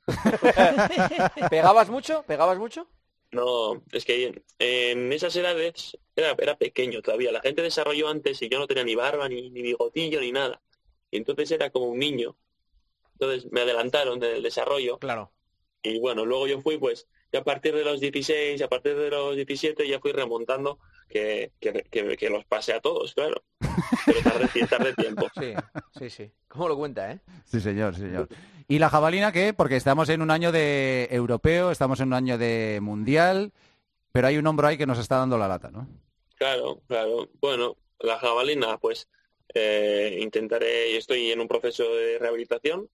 ¿Pegabas 1.50 1.90
mucho? 1.90 2.24
¿Pegabas 2.24 2.58
mucho? 2.58 2.88
No, 3.32 3.84
es 3.92 4.06
que 4.06 4.42
en 4.58 5.14
esas 5.14 5.36
edades 5.36 5.98
era, 6.16 6.36
era 6.40 6.58
pequeño 6.58 7.02
todavía. 7.02 7.32
La 7.32 7.42
gente 7.42 7.62
desarrolló 7.62 8.08
antes 8.08 8.42
y 8.42 8.50
yo 8.50 8.60
no 8.60 8.68
tenía 8.68 8.84
ni 8.84 8.96
barba, 8.96 9.30
ni, 9.30 9.50
ni 9.52 9.62
bigotillo, 9.62 10.20
ni 10.20 10.32
nada. 10.32 10.62
Y 11.12 11.18
entonces 11.18 11.52
era 11.52 11.70
como 11.70 11.88
un 11.88 12.00
niño. 12.00 12.36
Entonces 13.14 13.52
me 13.52 13.62
adelantaron 13.62 14.20
del 14.20 14.42
desarrollo. 14.42 14.98
Claro. 14.98 15.32
Y 15.82 16.00
bueno, 16.00 16.26
luego 16.26 16.48
yo 16.48 16.62
fui 16.62 16.78
pues, 16.78 17.08
ya 17.32 17.40
a 17.40 17.44
partir 17.44 17.74
de 17.76 17.84
los 17.84 18.00
16, 18.00 18.62
a 18.62 18.68
partir 18.68 18.96
de 18.96 19.10
los 19.10 19.36
17 19.36 19.88
ya 19.88 20.00
fui 20.00 20.12
remontando 20.12 20.80
que, 21.08 21.52
que, 21.60 22.30
los 22.30 22.46
pase 22.46 22.74
a 22.74 22.82
todos, 22.82 23.14
claro. 23.14 23.42
Pero 24.06 24.22
tarde, 24.22 24.68
tarde 24.70 24.94
tiempo. 24.94 25.28
Sí, 25.40 25.54
sí, 25.98 26.10
sí. 26.10 26.32
¿Cómo 26.48 26.68
lo 26.68 26.76
cuenta, 26.76 27.12
eh? 27.12 27.20
Sí, 27.46 27.60
señor, 27.60 27.96
señor. 27.96 28.28
¿Y 28.68 28.80
la 28.80 28.90
jabalina 28.90 29.32
qué? 29.32 29.54
Porque 29.54 29.76
estamos 29.76 30.10
en 30.10 30.22
un 30.22 30.32
año 30.32 30.52
de 30.52 31.08
europeo, 31.12 31.72
estamos 31.72 32.00
en 32.02 32.10
un 32.10 32.14
año 32.14 32.38
de 32.38 32.80
mundial, 32.82 33.52
pero 34.12 34.28
hay 34.28 34.38
un 34.38 34.48
hombro 34.48 34.68
ahí 34.68 34.78
que 34.78 34.86
nos 34.86 35.00
está 35.00 35.18
dando 35.18 35.38
la 35.38 35.48
lata, 35.48 35.72
¿no? 35.72 35.88
Claro, 36.36 36.82
claro. 36.88 37.30
Bueno, 37.42 37.78
la 38.00 38.18
jabalina, 38.20 38.78
pues 38.78 39.08
eh, 39.54 40.20
intentaré, 40.22 40.98
estoy 40.98 41.32
en 41.32 41.40
un 41.40 41.48
proceso 41.48 41.84
de 41.96 42.20
rehabilitación 42.20 42.90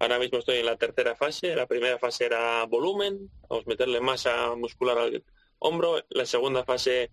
Ahora 0.00 0.18
mismo 0.18 0.38
estoy 0.38 0.58
en 0.58 0.66
la 0.66 0.76
tercera 0.76 1.16
fase. 1.16 1.54
La 1.54 1.66
primera 1.66 1.98
fase 1.98 2.26
era 2.26 2.64
volumen, 2.66 3.30
vamos 3.48 3.66
a 3.66 3.68
meterle 3.68 4.00
masa 4.00 4.54
muscular 4.54 4.98
al 4.98 5.24
hombro. 5.58 6.04
La 6.10 6.24
segunda 6.24 6.64
fase 6.64 7.10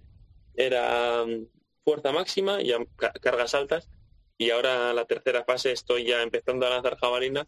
era 0.53 1.25
mm, 1.25 1.47
fuerza 1.83 2.11
máxima 2.11 2.61
y 2.61 2.73
cargas 3.21 3.55
altas. 3.55 3.89
Y 4.37 4.51
ahora 4.51 4.93
la 4.93 5.05
tercera 5.05 5.43
fase 5.45 5.71
estoy 5.71 6.05
ya 6.05 6.21
empezando 6.21 6.67
a 6.67 6.69
lanzar 6.69 6.97
jabalina 6.97 7.47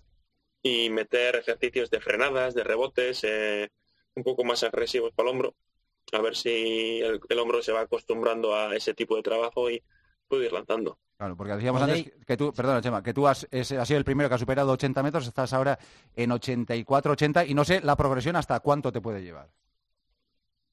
y 0.63 0.89
meter 0.89 1.35
ejercicios 1.35 1.89
de 1.89 2.01
frenadas, 2.01 2.55
de 2.55 2.63
rebotes, 2.63 3.23
eh, 3.23 3.69
un 4.15 4.23
poco 4.23 4.43
más 4.43 4.63
agresivos 4.63 5.13
para 5.13 5.29
el 5.29 5.35
hombro. 5.35 5.55
A 6.13 6.21
ver 6.21 6.35
si 6.35 7.01
el 7.01 7.39
hombro 7.39 7.61
se 7.61 7.73
va 7.73 7.81
acostumbrando 7.81 8.55
a 8.55 8.75
ese 8.75 8.93
tipo 8.93 9.15
de 9.17 9.23
trabajo 9.23 9.69
y 9.69 9.83
puedo 10.27 10.43
ir 10.43 10.53
lanzando. 10.53 10.97
Claro, 11.17 11.35
porque 11.35 11.53
decíamos 11.53 11.81
antes 11.81 12.11
que 12.27 12.37
tú, 12.37 12.53
perdona 12.53 12.79
Chema, 12.79 13.01
que 13.01 13.13
tú 13.13 13.27
has, 13.27 13.47
sido 13.49 13.97
el 13.97 14.05
primero 14.05 14.29
que 14.29 14.35
ha 14.35 14.37
superado 14.37 14.71
80 14.71 15.01
metros, 15.01 15.25
estás 15.25 15.51
ahora 15.51 15.79
en 16.15 16.31
84, 16.31 17.13
80 17.13 17.45
y 17.45 17.55
no 17.55 17.65
sé 17.65 17.81
la 17.81 17.95
progresión 17.95 18.35
hasta 18.35 18.59
cuánto 18.59 18.91
te 18.91 19.01
puede 19.01 19.23
llevar. 19.23 19.49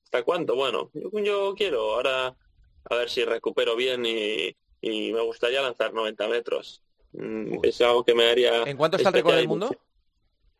¿Hasta 0.04 0.22
cuánto? 0.22 0.54
Bueno, 0.54 0.90
yo, 0.92 1.54
quiero 1.54 1.94
ahora 1.94 2.36
a 2.90 2.94
ver 2.94 3.08
si 3.08 3.24
recupero 3.24 3.74
bien 3.74 4.04
y, 4.04 4.54
me 4.82 5.20
gustaría 5.22 5.62
lanzar 5.62 5.94
90 5.94 6.28
metros. 6.28 6.82
Mm, 7.12 7.60
es 7.62 7.80
algo 7.80 8.04
que 8.04 8.14
me 8.14 8.28
haría... 8.28 8.64
¿En 8.64 8.76
cuánto 8.76 8.98
está 8.98 9.08
el 9.08 9.14
récord 9.14 9.36
del 9.36 9.48
mundo? 9.48 9.70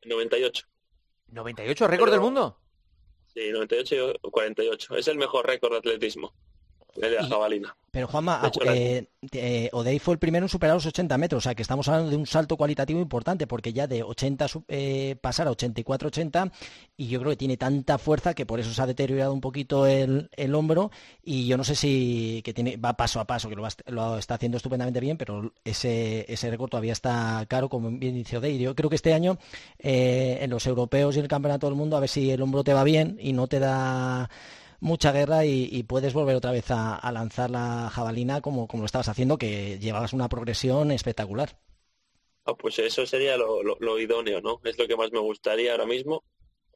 98. 0.06 0.66
¿98 1.30 1.86
récord 1.88 2.10
del 2.10 2.20
mundo? 2.20 2.58
Sí, 3.34 3.50
98 3.50 4.14
y 4.22 4.30
48. 4.30 4.96
Es 4.96 5.08
el 5.08 5.18
mejor 5.18 5.46
récord 5.46 5.72
de 5.72 5.78
atletismo. 5.78 6.32
De 6.94 7.10
la 7.10 7.26
jabalina. 7.26 7.74
Pero 7.94 8.08
Juanma, 8.08 8.50
eh, 8.66 9.06
eh, 9.30 9.68
Odey 9.72 10.00
fue 10.00 10.14
el 10.14 10.18
primero 10.18 10.46
en 10.46 10.48
superar 10.48 10.74
los 10.74 10.84
80 10.84 11.16
metros, 11.16 11.38
o 11.38 11.40
sea 11.44 11.54
que 11.54 11.62
estamos 11.62 11.86
hablando 11.86 12.10
de 12.10 12.16
un 12.16 12.26
salto 12.26 12.56
cualitativo 12.56 13.00
importante, 13.00 13.46
porque 13.46 13.72
ya 13.72 13.86
de 13.86 14.02
80 14.02 14.46
eh, 14.66 15.14
pasar 15.20 15.46
a 15.46 15.52
84-80, 15.52 16.50
y 16.96 17.06
yo 17.06 17.20
creo 17.20 17.30
que 17.30 17.36
tiene 17.36 17.56
tanta 17.56 17.96
fuerza 17.98 18.34
que 18.34 18.46
por 18.46 18.58
eso 18.58 18.74
se 18.74 18.82
ha 18.82 18.86
deteriorado 18.88 19.32
un 19.32 19.40
poquito 19.40 19.86
el, 19.86 20.28
hombro, 20.56 20.90
y 21.22 21.46
yo 21.46 21.56
no 21.56 21.62
sé 21.62 21.76
si 21.76 22.42
que 22.44 22.52
tiene, 22.52 22.78
va 22.78 22.96
paso 22.96 23.20
a 23.20 23.28
paso, 23.28 23.48
que 23.48 23.54
lo, 23.54 24.18
está 24.18 24.34
haciendo 24.34 24.56
estupendamente 24.56 24.98
bien, 24.98 25.16
pero 25.16 25.52
ese, 25.64 26.26
ese 26.28 26.50
récord 26.50 26.70
todavía 26.70 26.92
está 26.92 27.46
caro, 27.46 27.68
como 27.68 27.92
bien 27.92 28.16
dice 28.16 28.38
Odey. 28.38 28.58
Yo 28.58 28.74
creo 28.74 28.90
que 28.90 28.96
este 28.96 29.14
año 29.14 29.38
en 29.78 30.50
los 30.50 30.66
europeos 30.66 31.14
y 31.14 31.20
en 31.20 31.26
el 31.26 31.30
campeonato 31.30 31.68
del 31.68 31.76
mundo, 31.76 31.96
a 31.96 32.00
ver 32.00 32.08
si 32.08 32.32
el 32.32 32.42
hombro 32.42 32.64
te 32.64 32.74
va 32.74 32.82
bien 32.82 33.18
y 33.20 33.34
no 33.34 33.46
te 33.46 33.60
da 33.60 34.28
mucha 34.84 35.12
guerra 35.12 35.46
y, 35.46 35.82
puedes 35.84 36.12
volver 36.12 36.36
otra 36.36 36.52
vez 36.52 36.66
a, 36.68 37.10
lanzar 37.10 37.50
la 37.50 37.90
jabalina 37.90 38.42
como, 38.42 38.68
como 38.68 38.82
lo 38.82 38.86
estabas 38.86 39.08
haciendo, 39.08 39.38
que 39.38 39.78
llevabas 39.78 40.12
una 40.12 40.28
progresión 40.28 40.90
espectacular. 40.90 41.58
Ah, 42.44 42.54
pues 42.54 42.78
eso 42.78 43.06
sería 43.06 43.38
lo, 43.38 43.98
idóneo, 43.98 44.42
¿no? 44.42 44.60
Es 44.64 44.78
lo 44.78 44.86
que 44.86 44.96
más 44.96 45.10
me 45.10 45.20
gustaría 45.20 45.72
ahora 45.72 45.86
mismo, 45.86 46.22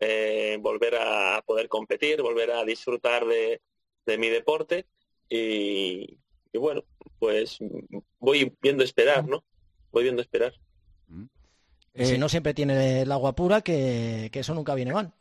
eh, 0.01 0.57
volver 0.61 0.95
a 0.97 1.43
poder 1.45 1.69
competir, 1.69 2.23
volver 2.23 2.51
a 2.53 2.65
disfrutar 2.65 3.27
de, 3.27 3.61
mi 4.17 4.31
deporte 4.31 4.87
y, 5.29 6.17
bueno, 6.55 6.83
pues 7.19 7.59
voy 8.19 8.57
viendo 8.63 8.83
esperar, 8.83 9.29
¿no? 9.29 9.45
Voy 9.93 10.05
viendo 10.05 10.23
esperar. 10.23 10.55
si 11.95 12.17
no 12.17 12.31
siempre 12.31 12.55
tiene 12.55 13.03
el 13.03 13.13
agua 13.13 13.35
pura, 13.35 13.61
que, 13.61 14.31
eso 14.33 14.55
nunca 14.55 14.75
viene 14.75 14.95
mal. 14.95 15.13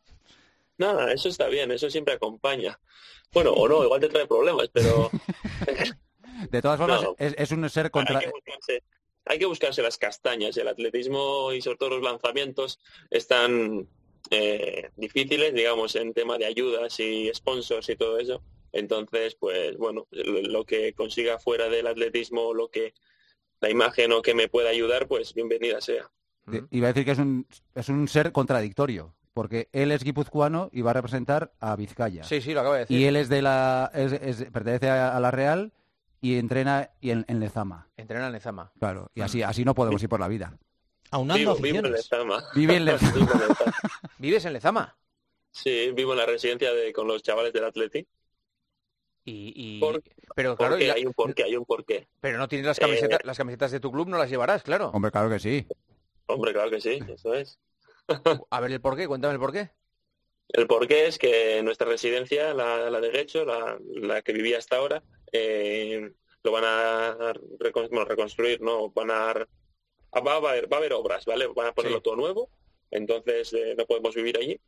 Nada, 0.77 1.11
eso 1.11 1.29
está 1.29 1.47
bien, 1.47 1.71
eso 1.71 1.89
siempre 1.89 2.13
acompaña. 2.13 2.79
Bueno, 3.33 3.51
o 3.51 3.67
no, 3.67 3.83
igual 3.83 3.99
te 3.99 4.09
trae 4.09 4.27
problemas, 4.27 4.69
pero... 4.71 5.09
de 6.51 6.61
todas 6.61 6.77
formas, 6.79 7.03
es, 7.17 7.51
un 7.51 7.69
ser 7.69 7.91
contra... 7.91 8.19
Hay 9.25 9.39
que, 9.39 9.45
buscarse, 9.45 9.81
las 9.81 9.97
castañas. 9.97 10.55
El 10.55 10.69
atletismo 10.69 11.51
y 11.51 11.61
sobre 11.61 11.77
todo 11.77 11.89
los 11.89 12.03
lanzamientos 12.03 12.79
están 13.09 13.89
eh, 14.31 14.89
difíciles, 14.95 15.53
digamos, 15.53 15.95
en 15.95 16.13
tema 16.13 16.37
de 16.37 16.45
ayudas 16.45 16.99
y 16.99 17.29
sponsors 17.33 17.89
y 17.89 17.95
todo 17.95 18.19
eso. 18.19 18.41
Entonces, 18.71 19.35
pues 19.35 19.77
bueno, 19.77 20.07
lo 20.11 20.65
que 20.65 20.93
consiga 20.93 21.39
fuera 21.39 21.67
del 21.67 21.87
atletismo, 21.87 22.53
lo 22.53 22.69
que 22.69 22.93
la 23.59 23.69
imagen 23.69 24.11
o 24.11 24.21
que 24.21 24.33
me 24.33 24.47
pueda 24.47 24.69
ayudar, 24.69 25.07
pues 25.07 25.33
bienvenida 25.33 25.81
sea. 25.81 26.09
Iba 26.69 26.87
a 26.87 26.93
decir 26.93 27.05
que 27.05 27.11
es 27.11 27.19
un, 27.19 27.45
es 27.75 27.89
un 27.89 28.07
ser 28.07 28.31
contradictorio, 28.31 29.16
porque 29.37 29.69
él 29.71 29.91
es 29.91 30.03
guipuzcoano 30.03 30.71
y 30.73 30.81
va 30.81 30.89
a 30.89 30.93
representar 30.95 31.53
a 31.59 31.75
Vizcaya. 31.75 32.23
Sí, 32.23 32.41
sí, 32.41 32.55
lo 32.55 32.61
acabo 32.61 32.73
de 32.73 32.79
decir. 32.79 32.99
Y 32.99 33.05
él 33.05 33.15
es 33.15 33.29
de 33.29 33.43
la, 33.43 33.91
es, 33.93 34.45
pertenece 34.51 34.89
a, 34.89 35.19
la 35.19 35.29
Real 35.29 35.73
y 36.21 36.39
entrena 36.39 36.89
en, 37.03 37.23
en, 37.27 37.39
Lezama. 37.39 37.87
Entrena 37.97 38.25
en 38.25 38.33
Lezama. 38.33 38.71
Claro, 38.79 39.11
y 39.13 39.21
así, 39.21 39.43
así 39.43 39.63
no 39.63 39.75
podemos 39.75 40.01
ir 40.01 40.09
por 40.09 40.19
la 40.19 40.27
vida. 40.27 40.57
Aunando 41.11 41.55
vivo, 41.57 41.85
en 41.85 41.91
Lezama. 41.91 42.45
Vive 42.55 42.77
en 42.77 42.85
Lezama. 42.85 43.29
¿Vives 44.17 44.43
en 44.45 44.53
Lezama? 44.53 44.97
Sí, 45.51 45.91
vivo 45.91 46.13
en 46.13 46.17
la 46.17 46.25
residencia 46.25 46.73
de, 46.73 46.91
con 46.91 47.07
los 47.07 47.21
chavales 47.21 47.53
del 47.53 47.65
Atleti. 47.65 48.07
Y, 49.23 49.79
pero 50.35 50.57
claro, 50.57 50.77
hay 50.77 51.05
un 51.05 51.13
porqué, 51.13 51.43
hay 51.43 51.55
un 51.55 51.65
porqué. 51.65 52.07
Pero 52.21 52.39
no 52.39 52.47
tienes 52.47 52.65
las 52.65 52.79
camisetas, 52.79 53.19
eh, 53.19 53.23
las 53.23 53.37
camisetas 53.37 53.69
de 53.69 53.79
tu 53.79 53.91
club, 53.91 54.07
no 54.07 54.17
las 54.17 54.31
llevarás, 54.31 54.63
claro. 54.63 54.89
Hombre, 54.95 55.11
claro 55.11 55.29
que 55.29 55.37
sí. 55.37 55.67
Hombre, 56.25 56.53
claro 56.53 56.71
que 56.71 56.81
sí, 56.81 56.99
eso 57.07 57.35
es. 57.35 57.59
A 58.49 58.59
ver 58.59 58.71
el 58.71 58.81
porqué, 58.81 59.07
cuéntame 59.07 59.33
el 59.33 59.39
porqué. 59.39 59.71
El 60.49 60.67
porqué 60.67 61.07
es 61.07 61.17
que 61.17 61.61
nuestra 61.61 61.87
residencia, 61.87 62.53
la, 62.53 63.01
de 63.01 63.11
Gecho, 63.11 63.45
la, 63.45 64.21
que 64.21 64.33
vivía 64.33 64.57
hasta 64.57 64.77
ahora, 64.77 65.03
eh, 65.31 66.11
lo 66.43 66.51
van 66.51 66.63
a 66.65 67.33
reconstruir, 67.59 68.61
¿no? 68.61 68.89
Van 68.91 69.11
a, 69.11 69.33
va, 69.33 70.33
a 70.33 70.37
haber, 70.37 70.71
va 70.71 70.77
a 70.77 70.79
haber 70.79 70.93
obras, 70.93 71.25
¿vale? 71.25 71.47
Van 71.47 71.67
a 71.67 71.73
ponerlo 71.73 72.01
todo 72.01 72.15
nuevo, 72.15 72.49
entonces 72.91 73.51
eh, 73.53 73.75
no 73.77 73.85
podemos 73.85 74.15
vivir 74.15 74.37
allí 74.37 74.59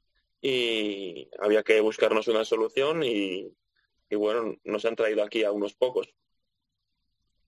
y 0.41 1.29
había 1.39 1.63
que 1.63 1.79
buscarnos 1.81 2.27
una 2.27 2.45
solución 2.45 3.03
y, 3.03 3.51
y 4.09 4.15
bueno, 4.15 4.55
nos 4.63 4.85
han 4.85 4.95
traído 4.95 5.23
aquí 5.23 5.43
a 5.43 5.51
unos 5.51 5.73
pocos. 5.75 6.13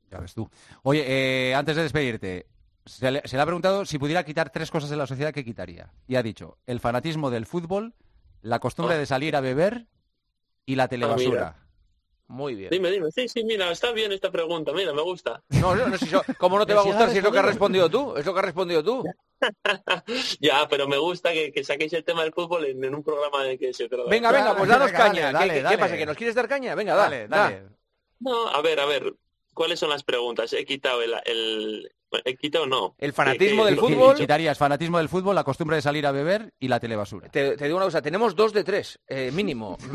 Ya 0.10 0.19
ves 0.19 0.33
tú. 0.33 0.50
Oye, 0.83 1.05
eh, 1.07 1.55
antes 1.55 1.75
de 1.75 1.83
despedirte, 1.83 2.48
se 2.85 3.11
le, 3.11 3.19
ha 3.19 3.45
preguntado 3.45 3.85
si 3.85 4.00
pudiera 4.00 4.23
quitar 4.23 4.50
tres 4.50 4.71
cosas 4.71 4.89
de 4.89 4.95
la 4.95 5.07
sociedad, 5.07 5.33
¿qué 5.33 5.45
quitaría? 5.45 5.91
Y 6.07 6.15
ha 6.15 6.23
dicho, 6.23 6.57
el 6.65 6.79
fanatismo 6.79 7.29
del 7.29 7.45
fútbol, 7.45 7.93
la 8.41 8.59
costumbre 8.59 8.95
ah. 8.95 8.97
de 8.97 9.05
salir 9.05 9.35
a 9.35 9.41
beber 9.41 9.85
y 10.65 10.75
la 10.75 10.88
telebasura. 10.88 11.55
Ah, 11.57 11.65
Muy 12.27 12.55
bien. 12.55 12.69
Dime, 12.71 12.89
dime. 12.89 13.11
Sí, 13.11 13.27
sí, 13.27 13.43
mira, 13.43 13.71
está 13.71 13.91
bien 13.91 14.11
esta 14.11 14.31
pregunta. 14.31 14.71
Mira, 14.73 14.93
me 14.93 15.01
gusta. 15.01 15.43
No, 15.50 15.75
no, 15.75 15.88
no 15.88 15.97
si 15.97 16.09
¿cómo 16.38 16.57
no 16.57 16.65
te 16.65 16.73
va 16.75 16.81
a 16.81 16.85
gustar 16.85 17.11
si 17.11 17.19
es 17.19 17.23
lo 17.23 17.31
que 17.31 17.39
has 17.39 17.45
respondido 17.45 17.89
tú? 17.89 18.15
Es 18.17 18.25
lo 18.25 18.33
que 18.33 18.39
has 18.39 18.45
respondido 18.45 18.83
tú. 18.83 19.03
ya, 20.39 20.67
pero 20.67 20.88
me 20.88 20.97
gusta 20.97 21.31
que, 21.31 21.63
saquéis 21.63 21.93
el 21.93 22.03
tema 22.03 22.23
del 22.23 22.33
fútbol 22.33 22.65
en, 22.65 22.93
un 22.93 23.03
programa 23.03 23.43
de 23.43 23.57
que 23.57 23.73
se 23.73 23.88
trata. 23.88 24.09
Venga, 24.09 24.31
venga, 24.31 24.55
pues 24.55 24.69
danos 24.69 24.91
caña. 24.91 25.31
¿Qué, 25.69 25.77
pasa? 25.77 25.97
¿Que 25.97 26.05
nos 26.05 26.17
quieres 26.17 26.35
dar 26.35 26.47
caña? 26.47 26.73
Venga, 26.75 26.95
dale, 26.95 27.27
dale. 27.27 27.63
No, 28.19 28.47
a 28.47 28.61
ver, 28.61 28.79
a 28.79 28.85
ver. 28.85 29.13
¿Cuáles 29.53 29.79
son 29.79 29.89
las 29.89 30.03
preguntas? 30.03 30.53
He 30.53 30.63
quitado 30.63 31.01
el, 31.01 31.13
el, 31.25 31.91
¿He 32.25 32.35
quitado 32.35 32.65
no? 32.65 32.95
El 32.97 33.13
fanatismo 33.13 33.65
del 33.65 33.77
fútbol. 33.77 34.15
Quitarías 34.15 34.57
fanatismo 34.57 34.97
del 34.97 35.07
fútbol, 35.07 35.33
la 35.35 35.43
costumbre 35.43 35.77
de 35.77 35.81
salir 35.81 36.05
a 36.05 36.11
beber 36.11 36.53
y 36.59 36.67
la 36.67 36.79
telebasura. 36.79 37.29
Te, 37.29 37.55
digo 37.55 37.77
una 37.77 37.85
cosa, 37.85 38.01
tenemos 38.01 38.35
dos 38.35 38.51
de 38.53 38.63
tres, 38.63 38.99
eh, 39.07 39.31
mínimo. 39.31 39.77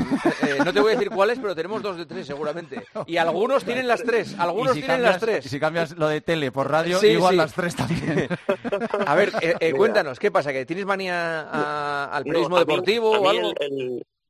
Eh, 0.47 0.59
no 0.65 0.73
te 0.73 0.81
voy 0.81 0.93
a 0.93 0.97
decir 0.97 1.11
cuáles, 1.11 1.39
pero 1.39 1.55
tenemos 1.55 1.83
dos 1.83 1.97
de 1.97 2.07
tres 2.07 2.27
seguramente. 2.27 2.83
Y 3.07 3.17
algunos 3.17 3.65
tienen 3.65 3.87
las 3.87 4.03
tres, 4.03 4.35
algunos 4.39 4.75
tienen 4.75 5.03
las 5.03 5.19
tres. 5.19 5.47
Y 5.47 5.49
si 5.49 5.61
cambias 5.61 5.97
lo 5.97 6.09
de 6.09 6.21
tele 6.21 6.53
por 6.53 6.71
radio, 6.71 7.03
igual 7.05 7.37
las 7.37 7.55
tres 7.55 7.75
también. 7.75 8.29
a 9.07 9.15
ver, 9.15 9.33
eh, 9.41 9.73
cuéntanos, 9.73 10.19
¿qué 10.19 10.31
pasa? 10.31 10.53
¿Que 10.53 10.67
tienes 10.67 10.85
manía 10.85 12.05
al 12.07 12.25
periodismo 12.25 12.59
deportivo 12.59 13.11
o 13.11 13.29
algo? 13.29 13.53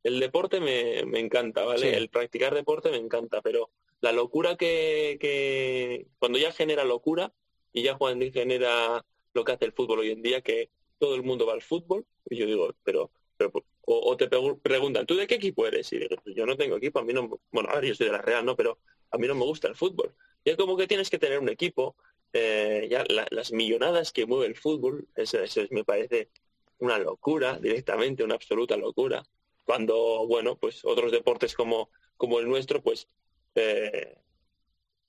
El, 0.03 0.21
deporte 0.21 0.61
me, 0.61 1.01
encanta, 1.19 1.65
¿vale? 1.65 1.97
El 1.97 2.09
practicar 2.09 2.55
deporte 2.55 2.91
me 2.91 2.99
encanta, 2.99 3.41
pero 3.43 3.71
la 4.01 4.13
locura 4.13 4.57
que, 4.57 5.19
que 5.21 6.07
cuando 6.19 6.39
ya 6.39 6.53
genera 6.53 6.85
locura, 6.85 7.33
y 7.73 7.83
ya 7.83 7.95
Juan 7.95 8.21
genera 8.33 9.05
lo 9.35 9.45
que 9.45 9.53
hace 9.53 9.67
el 9.67 9.73
fútbol 9.73 10.01
hoy 10.01 10.11
en 10.11 10.23
día, 10.23 10.41
que 10.41 10.71
todo 10.99 11.15
el 11.15 11.23
mundo 11.23 11.47
va 11.47 11.53
al 11.53 11.63
fútbol, 11.63 12.07
y 12.29 12.37
yo 12.37 12.47
digo, 12.47 12.75
pero, 12.83 13.11
pero 13.37 13.53
o, 13.83 14.17
te 14.17 14.29
preguntan, 14.29 15.07
¿tú 15.07 15.15
de 15.15 15.27
qué 15.27 15.37
equipo 15.37 15.67
eres? 15.67 15.93
Y 15.93 15.99
digo, 15.99 16.17
yo 16.25 16.47
no 16.47 16.57
tengo 16.57 16.77
equipo, 16.77 16.99
a 16.99 17.05
mí 17.05 17.13
no, 17.13 17.41
bueno, 17.53 17.69
a 17.71 17.77
ver, 17.77 17.85
yo 17.85 17.95
soy 17.95 18.07
de 18.07 18.13
la 18.13 18.23
Real, 18.23 18.45
¿no? 18.45 18.57
Pero 18.57 18.79
a 19.11 19.19
mí 19.19 19.27
no 19.27 19.35
me 19.35 19.45
gusta 19.45 19.69
el 19.69 19.77
fútbol. 19.77 20.15
Y 20.43 20.51
es 20.51 20.57
como 20.57 20.77
que 20.77 20.87
tienes 20.87 21.11
que 21.11 21.19
tener 21.19 21.39
un 21.39 21.49
equipo, 21.49 21.97
eh, 22.33 22.89
ya 22.91 23.05
las 23.31 23.53
millonadas 23.53 24.13
que 24.13 24.27
mueve 24.27 24.47
el 24.47 24.57
fútbol, 24.57 25.07
eso, 25.15 25.39
eso 25.41 25.63
me 25.71 25.85
parece 25.85 26.31
una 26.79 26.99
locura, 26.99 27.59
directamente, 27.59 28.25
una 28.25 28.35
absoluta 28.35 28.77
locura. 28.77 29.23
Cuando, 29.65 30.27
bueno, 30.27 30.57
pues 30.57 30.85
otros 30.85 31.13
deportes 31.13 31.55
como, 31.55 31.91
como 32.17 32.41
el 32.41 32.49
nuestro, 32.49 32.83
pues 32.83 33.09
eh, 33.55 34.19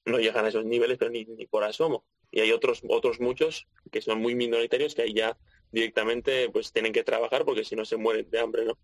no 0.05 0.19
llegan 0.19 0.45
a 0.45 0.49
esos 0.49 0.65
niveles, 0.65 0.97
pero 0.97 1.11
ni, 1.11 1.25
ni 1.25 1.47
por 1.47 1.63
asomo 1.63 2.05
y 2.31 2.41
hay 2.41 2.51
otros 2.51 2.81
otros 2.89 3.19
muchos 3.19 3.67
que 3.91 4.01
son 4.01 4.21
muy 4.21 4.35
minoritarios 4.35 4.95
que 4.95 5.03
ahí 5.03 5.13
ya 5.13 5.37
directamente 5.71 6.49
pues 6.49 6.71
tienen 6.71 6.93
que 6.93 7.03
trabajar 7.03 7.45
porque 7.45 7.63
si 7.63 7.75
no 7.75 7.85
se 7.85 7.97
mueren 7.97 8.29
de 8.29 8.39
hambre 8.39 8.65
no 8.65 8.77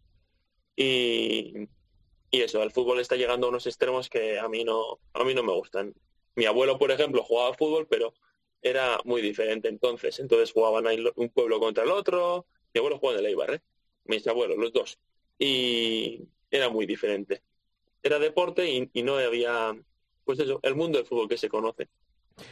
y, 0.75 1.67
y 2.31 2.41
eso 2.41 2.63
el 2.63 2.71
fútbol 2.71 2.99
está 2.99 3.15
llegando 3.15 3.47
a 3.47 3.49
unos 3.49 3.67
extremos 3.67 4.09
que 4.09 4.39
a 4.39 4.49
mí 4.49 4.63
no 4.63 4.99
a 5.13 5.23
mí 5.23 5.33
no 5.33 5.43
me 5.43 5.53
gustan. 5.53 5.93
Mi 6.35 6.45
abuelo 6.45 6.77
por 6.79 6.91
ejemplo 6.91 7.23
jugaba 7.23 7.53
fútbol 7.53 7.87
pero 7.87 8.13
era 8.61 8.99
muy 9.05 9.21
diferente 9.21 9.67
entonces. 9.69 10.19
Entonces 10.19 10.51
jugaban 10.51 10.87
ahí 10.87 11.03
un 11.15 11.29
pueblo 11.29 11.59
contra 11.59 11.83
el 11.83 11.91
otro. 11.91 12.45
Mi 12.73 12.79
abuelo 12.79 12.97
jugaba 12.97 13.19
en 13.19 13.25
el 13.25 13.29
Eibar 13.31 13.53
¿eh? 13.53 13.61
mis 14.05 14.25
abuelos 14.27 14.57
los 14.57 14.73
dos. 14.73 14.99
Y 15.37 16.21
era 16.49 16.69
muy 16.69 16.85
diferente. 16.85 17.43
Era 18.01 18.19
deporte 18.19 18.69
y, 18.69 18.89
y 18.93 19.03
no 19.03 19.17
había 19.17 19.75
pues 20.25 20.39
eso 20.39 20.59
el 20.63 20.75
mundo 20.75 20.97
del 20.97 21.07
fútbol 21.07 21.29
que 21.29 21.37
se 21.37 21.49
conoce 21.49 21.89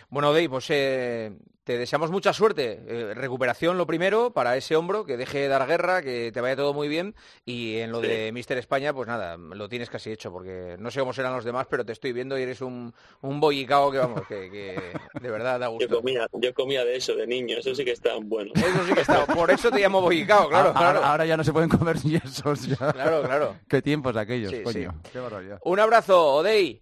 bueno, 0.10 0.34
Dave, 0.34 0.50
pues 0.50 0.66
eh, 0.70 1.32
te 1.64 1.78
deseamos 1.78 2.12
mucha 2.12 2.34
suerte. 2.34 2.80
Eh, 2.88 3.14
recuperación 3.14 3.78
lo 3.78 3.86
primero 3.86 4.32
para 4.32 4.58
ese 4.58 4.76
hombro, 4.76 5.06
que 5.06 5.16
deje 5.18 5.40
de 5.40 5.48
dar 5.48 5.68
guerra, 5.68 6.02
que 6.02 6.32
te 6.32 6.42
vaya 6.42 6.56
todo 6.56 6.74
muy 6.74 6.88
bien. 6.88 7.16
Y 7.46 7.78
en 7.78 7.92
lo 7.92 8.02
de 8.02 8.32
Mister 8.32 8.58
España, 8.58 8.94
pues 8.94 9.08
nada, 9.08 9.38
lo 9.38 9.70
tienes 9.70 9.90
casi 9.90 10.12
hecho, 10.12 10.32
porque 10.32 10.76
no 10.80 10.92
sé 10.92 11.00
cómo 11.00 11.14
serán 11.14 11.34
los 11.34 11.46
demás, 11.46 11.68
pero 11.70 11.86
te 11.86 11.92
estoy 11.92 12.14
viendo 12.14 12.38
y 12.38 12.42
eres 12.42 12.62
un, 12.62 12.94
un 13.22 13.40
bollicao 13.40 13.92
que 13.92 13.98
vamos, 14.00 14.28
que, 14.28 14.94
de 15.22 15.32
verdad 15.32 15.60
da 15.60 15.68
gusto. 15.68 15.88
Yo 15.88 15.98
comía, 15.98 16.28
yo 16.34 16.54
comía 16.54 16.84
de 16.84 16.96
eso 16.96 17.16
de 17.16 17.28
niño, 17.28 17.58
eso 17.58 17.76
sí 17.76 17.86
que 17.86 17.92
está 17.92 18.16
bueno. 18.22 18.52
Eso 18.56 18.86
sí 18.88 18.94
que 18.94 19.02
está, 19.02 19.26
por 19.28 19.52
eso 19.52 19.70
te 19.72 19.80
llamo 19.80 20.02
bollicao, 20.02 20.50
claro, 20.50 20.74
claro. 20.74 21.04
Ahora, 21.04 21.26
ya 21.26 21.38
no 21.38 21.44
se 21.44 21.54
pueden 21.54 21.70
comer 21.70 21.98
ni 22.04 22.16
esos. 22.16 22.68
Claro, 22.78 23.22
claro. 23.24 23.56
Qué 23.70 23.82
tiempos 23.82 24.16
aquellos, 24.16 24.54
coño. 24.64 24.96
Qué 25.12 25.20
barbaridad. 25.20 25.60
Un 25.64 25.80
abrazo, 25.80 26.36
Odey. 26.36 26.82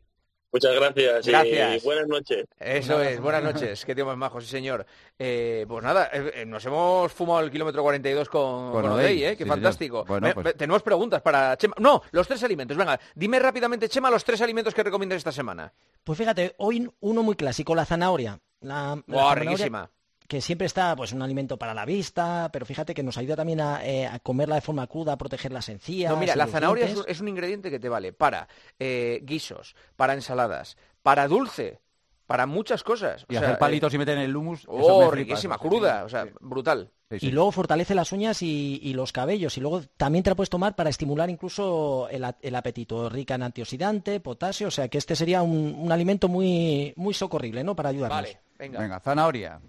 Muchas 0.51 0.73
gracias, 0.73 1.27
y 1.27 1.85
buenas 1.85 2.07
noches. 2.07 2.45
Eso 2.59 3.01
es, 3.01 3.19
buenas 3.19 3.43
noches. 3.43 3.85
Qué 3.85 3.93
tiempo 3.93 4.09
más 4.09 4.17
majo, 4.17 4.41
sí 4.41 4.47
señor. 4.47 4.85
Eh, 5.17 5.65
pues 5.67 5.83
nada, 5.83 6.09
eh, 6.11 6.31
eh, 6.35 6.45
nos 6.45 6.65
hemos 6.65 7.11
fumado 7.11 7.41
el 7.41 7.51
kilómetro 7.51 7.83
42 7.83 8.29
con, 8.29 8.71
con, 8.71 8.85
Odey, 8.85 9.23
¿eh? 9.23 9.37
Qué 9.37 9.45
fantástico. 9.45 10.05
Pues- 10.05 10.57
tenemos 10.57 10.81
preguntas 10.81 11.21
para 11.21 11.55
Chema. 11.57 11.75
No, 11.79 12.01
los 12.11 12.27
tres 12.27 12.41
alimentos. 12.43 12.75
Venga, 12.75 12.99
dime 13.13 13.37
rápidamente, 13.37 13.87
Chema, 13.89 14.09
los 14.09 14.23
tres 14.23 14.41
alimentos 14.41 14.73
que 14.73 14.83
recomiendas 14.83 15.17
esta 15.17 15.31
semana. 15.31 15.71
Pues 16.03 16.17
fíjate, 16.17 16.55
hoy 16.57 16.89
uno 16.99 17.21
muy 17.21 17.35
clásico, 17.35 17.75
la 17.75 17.85
zanahoria. 17.85 18.39
La, 18.61 19.01
riquísima 19.35 19.89
que 20.29 20.41
siempre 20.41 20.67
está 20.67 20.95
pues 20.95 21.11
un 21.11 21.23
alimento 21.23 21.57
para 21.57 21.73
la 21.73 21.85
vista, 21.85 22.51
pero 22.53 22.63
fíjate 22.63 22.93
que 22.93 23.01
nos 23.01 23.17
ayuda 23.17 23.35
también 23.35 23.61
eh, 23.81 24.05
a, 24.05 24.19
comerla 24.19 24.55
de 24.55 24.61
forma 24.61 24.85
cruda, 24.85 25.13
a 25.13 25.17
proteger 25.17 25.51
las 25.51 25.67
encías. 25.69 26.11
No, 26.11 26.17
mira, 26.17 26.35
la 26.35 26.45
zanahoria 26.45 26.85
es 27.07 27.19
un, 27.19 27.27
ingrediente 27.27 27.71
que 27.71 27.79
te 27.79 27.89
vale 27.89 28.13
para 28.13 28.47
eh, 28.77 29.21
guisos, 29.23 29.75
para 29.95 30.13
ensaladas, 30.13 30.77
para 31.01 31.27
dulce, 31.27 31.79
para 32.27 32.45
muchas 32.45 32.83
cosas. 32.83 33.25
y 33.27 33.37
hacer 33.37 33.57
palitos 33.57 33.91
y 33.95 33.97
meter 33.97 34.19
en 34.19 34.25
el 34.25 34.35
humus. 34.35 34.65
Oh, 34.67 35.09
riquísima, 35.09 35.57
cruda, 35.57 36.03
o 36.05 36.09
sea, 36.09 36.27
brutal. 36.39 36.91
Y 37.09 37.31
luego 37.31 37.51
fortalece 37.51 37.95
las 37.95 38.11
uñas 38.11 38.43
y, 38.43 38.93
los 38.93 39.11
cabellos. 39.11 39.57
Y 39.57 39.61
luego 39.61 39.81
también 39.97 40.23
te 40.23 40.29
la 40.29 40.35
puedes 40.35 40.51
tomar 40.51 40.75
para 40.75 40.91
estimular 40.91 41.27
incluso 41.31 42.07
el, 42.11 42.55
apetito. 42.55 43.09
Rica 43.09 43.33
en 43.33 43.41
antioxidante, 43.41 44.19
potasio. 44.19 44.67
O 44.67 44.71
sea 44.71 44.89
que 44.89 44.99
este 44.99 45.15
sería 45.15 45.41
un, 45.41 45.91
alimento 45.91 46.27
muy, 46.27 46.93
muy 46.97 47.15
socorrible, 47.15 47.63
¿no? 47.63 47.75
Para 47.75 47.89
ayudarnos. 47.89 48.21
Vale, 48.21 48.39
venga. 48.59 48.79
Venga, 48.79 48.99
zanahoria. 48.99 49.59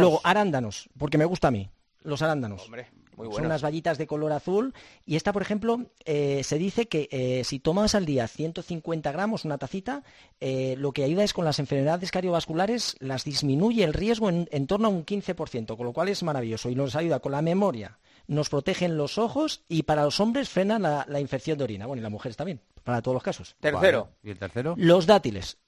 Luego, 0.00 0.20
arándanos, 0.24 0.88
porque 0.98 1.18
me 1.18 1.24
gusta 1.24 1.48
a 1.48 1.50
mí, 1.50 1.70
los 2.02 2.22
arándanos. 2.22 2.68
Son 3.16 3.46
unas 3.46 3.62
vallitas 3.62 3.98
de 3.98 4.06
color 4.06 4.32
azul. 4.32 4.74
Y 5.06 5.16
esta, 5.16 5.32
por 5.32 5.42
ejemplo, 5.42 5.86
eh, 6.04 6.42
se 6.44 6.58
dice 6.58 6.86
que 6.86 7.08
eh, 7.10 7.44
si 7.44 7.60
tomas 7.60 7.94
al 7.94 8.06
día 8.06 8.26
150 8.26 9.12
gramos, 9.12 9.44
una 9.44 9.58
tacita, 9.58 10.02
eh, 10.40 10.74
lo 10.78 10.92
que 10.92 11.04
ayuda 11.04 11.24
es 11.24 11.32
con 11.32 11.44
las 11.44 11.58
enfermedades 11.58 12.10
cardiovasculares, 12.10 12.96
las 13.00 13.24
disminuye 13.24 13.84
el 13.84 13.92
riesgo 13.92 14.28
en, 14.30 14.66
torno 14.66 14.88
a 14.88 14.90
un 14.90 15.04
15%, 15.04 15.76
con 15.76 15.86
lo 15.86 15.92
cual 15.92 16.08
es 16.08 16.22
maravilloso 16.22 16.70
y 16.70 16.74
nos 16.74 16.96
ayuda 16.96 17.20
con 17.20 17.32
la 17.32 17.42
memoria, 17.42 17.98
nos 18.26 18.48
protegen 18.48 18.96
los 18.96 19.18
ojos 19.18 19.62
y 19.68 19.84
para 19.84 20.04
los 20.04 20.18
hombres 20.20 20.48
frena 20.48 20.78
la, 20.78 21.20
infección 21.20 21.58
de 21.58 21.64
orina. 21.64 21.86
Bueno, 21.86 22.00
y 22.00 22.02
las 22.02 22.12
mujeres 22.12 22.36
también, 22.36 22.60
para 22.82 23.02
todos 23.02 23.14
los 23.14 23.22
casos. 23.22 23.56
Tercero. 23.60 24.08
¿Y 24.22 24.30
el 24.30 24.38
tercero? 24.38 24.74
Los 24.76 25.06
dátiles. 25.06 25.58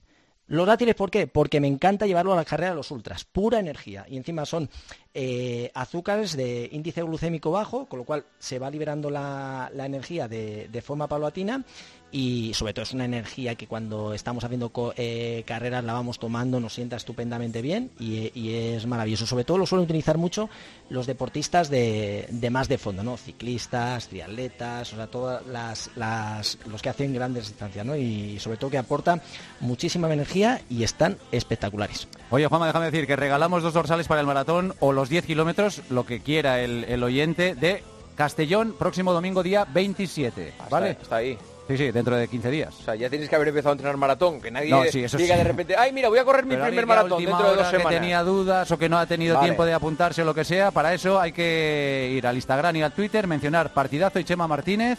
Los 0.49 0.67
dátiles, 0.67 0.95
¿por 0.95 1.11
qué? 1.11 1.27
Porque 1.27 1.61
me 1.61 1.67
encanta 1.67 2.07
llevarlo 2.07 2.33
a 2.33 2.37
la 2.37 2.45
carrera 2.45 2.71
de 2.71 2.77
los 2.77 2.91
ultras, 2.93 3.25
pura 3.25 3.59
energía. 3.59 4.07
Y 4.09 4.17
encima 4.17 4.47
son 4.47 4.71
eh, 5.19 5.71
azúcares 5.73 6.37
de 6.37 6.69
índice 6.73 7.03
glucémico 7.03 7.51
bajo, 7.51 7.87
con 7.87 8.01
lo 8.01 8.05
cual 8.05 8.27
se 8.39 8.59
va 8.59 8.71
liberando 8.71 9.09
la, 9.09 9.71
energía 9.75 10.29
de, 10.29 10.69
de, 10.69 10.83
forma 10.83 11.09
paulatina 11.09 11.65
y 12.13 12.55
sobre 12.55 12.73
todo 12.73 12.85
es 12.85 12.93
una 12.93 13.05
energía 13.05 13.57
que 13.57 13.67
cuando 13.67 14.15
estamos 14.15 14.45
haciendo 14.45 14.71
eh, 14.97 15.43
carreras 15.47 15.85
la 15.85 15.93
vamos 15.93 16.19
tomando, 16.19 16.61
nos 16.61 16.75
sienta 16.75 16.97
estupendamente 16.97 17.63
bien 17.63 17.91
y, 17.99 18.27
es 18.47 18.87
maravilloso. 18.87 19.27
Sobre 19.27 19.45
todo 19.45 19.59
lo 19.59 19.67
suelen 19.67 19.85
utilizar 19.85 20.17
mucho 20.17 20.49
los 20.89 21.07
deportistas 21.07 21.69
de, 21.69 22.49
más 22.51 22.69
de 22.69 22.79
fondo, 22.79 23.03
¿no? 23.03 23.17
Ciclistas, 23.17 24.09
triatletas, 24.09 24.93
o 24.93 24.97
sea, 24.97 25.09
todas 25.09 25.45
las, 25.47 26.59
los 26.67 26.81
que 26.81 26.89
hacen 26.89 27.13
grandes 27.13 27.49
distancias, 27.49 27.85
¿no? 27.85 27.97
Y 27.97 28.39
sobre 28.39 28.57
todo 28.57 28.71
que 28.71 28.79
aporta 28.79 29.21
muchísima 29.61 30.13
energía 30.13 30.63
y 30.71 30.85
están 30.85 31.19
espectaculares. 31.33 32.09
Oye, 32.31 32.47
Juanma, 32.47 32.67
déjame 32.67 32.87
decir 32.87 33.07
que 33.07 33.17
regalamos 33.17 33.63
dos 33.63 33.75
dorsales 33.75 34.09
para 34.09 34.21
el 34.21 34.27
maratón 34.27 34.75
o 34.81 34.93
los 34.93 35.06
10 35.09 35.27
kilómetros, 35.27 35.83
lo 35.91 36.05
que 36.05 36.21
quiera 36.21 36.61
el, 36.61 37.03
oyente 37.03 37.55
de 37.55 37.83
Castellón, 38.17 38.75
próximo 38.79 39.13
domingo 39.13 39.43
día 39.43 39.67
27. 39.73 40.55
¿Vale? 40.71 40.91
Está 40.91 41.17
ahí. 41.17 41.39
Sí, 41.69 41.77
sí, 41.77 41.91
dentro 41.91 42.17
de 42.17 42.29
15 42.29 42.51
días. 42.51 42.75
O 42.79 42.85
sea, 42.85 42.95
ya 42.95 43.11
tienes 43.11 43.29
que 43.29 43.35
haber 43.35 43.49
empezado 43.49 43.71
a 43.71 43.73
entrenar 43.73 43.97
maratón, 43.97 44.41
que 44.41 44.53
nadie 44.53 44.73
diga 44.93 45.37
de 45.37 45.45
repente, 45.45 45.75
ay, 45.77 45.93
mira, 45.93 46.09
voy 46.09 46.21
a 46.21 46.25
correr 46.25 46.47
mi 46.47 46.57
primer 46.57 46.87
maratón 46.87 47.25
dentro 47.25 47.51
de 47.51 47.57
dos 47.57 47.69
semanas. 47.69 47.93
que 47.93 47.99
tenía 47.99 48.23
dudas 48.23 48.71
o 48.71 48.79
que 48.79 48.89
no 48.89 48.99
ha 48.99 49.07
tenido 49.07 49.41
tiempo 49.41 49.65
de 49.65 49.73
apuntarse 49.73 50.23
o 50.23 50.25
lo 50.25 50.35
que 50.35 50.45
sea, 50.45 50.71
para 50.71 50.95
eso 50.95 51.21
hay 51.21 51.33
que 51.33 52.13
ir 52.17 52.27
al 52.27 52.37
Instagram 52.37 52.77
y 52.77 52.83
al 52.83 52.93
Twitter, 52.93 53.27
mencionar 53.27 53.75
Partidazo 53.75 54.21
y 54.21 54.25
Chema 54.25 54.47
Martínez 54.47 54.99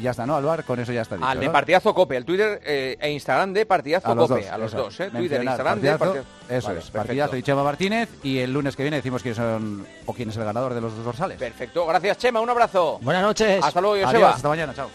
ya 0.00 0.12
está, 0.12 0.26
¿no, 0.26 0.36
Alvar? 0.36 0.64
Con 0.64 0.80
eso 0.80 0.92
ya 0.92 1.02
está 1.02 1.16
dicho, 1.16 1.26
Al 1.26 1.40
de 1.40 1.50
Partidazo 1.50 1.94
Cope, 1.94 2.16
el 2.16 2.24
Twitter 2.24 2.60
eh, 2.64 2.96
e 3.00 3.10
Instagram 3.10 3.52
de 3.52 3.66
Partidazo 3.66 4.14
Cope, 4.16 4.48
a 4.48 4.58
los 4.58 4.72
dos, 4.72 4.98
¿eh? 5.00 5.10
Twitter 5.10 5.40
e 5.40 5.44
Instagram 5.44 5.80
de 5.80 5.98
Partidazo. 5.98 6.26
Eso 6.48 6.72
es, 6.72 6.90
Partidazo 6.90 7.36
y 7.36 7.42
Chema 7.42 7.62
Martínez 7.62 8.08
y 8.22 8.38
el 8.38 8.52
lunes 8.52 8.76
que 8.76 8.82
viene 8.82 8.96
decimos 8.96 9.22
quiénes 9.22 9.36
son 9.36 9.86
o 10.06 10.12
quién 10.12 10.30
es 10.30 10.36
el 10.36 10.44
ganador 10.44 10.74
de 10.74 10.80
los 10.80 10.94
dos 10.96 11.04
dorsales. 11.04 11.38
Perfecto, 11.38 11.86
gracias 11.86 12.18
Chema, 12.18 12.40
un 12.40 12.50
abrazo. 12.50 12.98
Buenas 13.02 13.22
noches. 13.22 13.64
Hasta 13.64 13.80
luego, 13.80 14.04
Joseba. 14.04 14.30
hasta 14.30 14.48
mañana, 14.48 14.74
chao. 14.74 14.90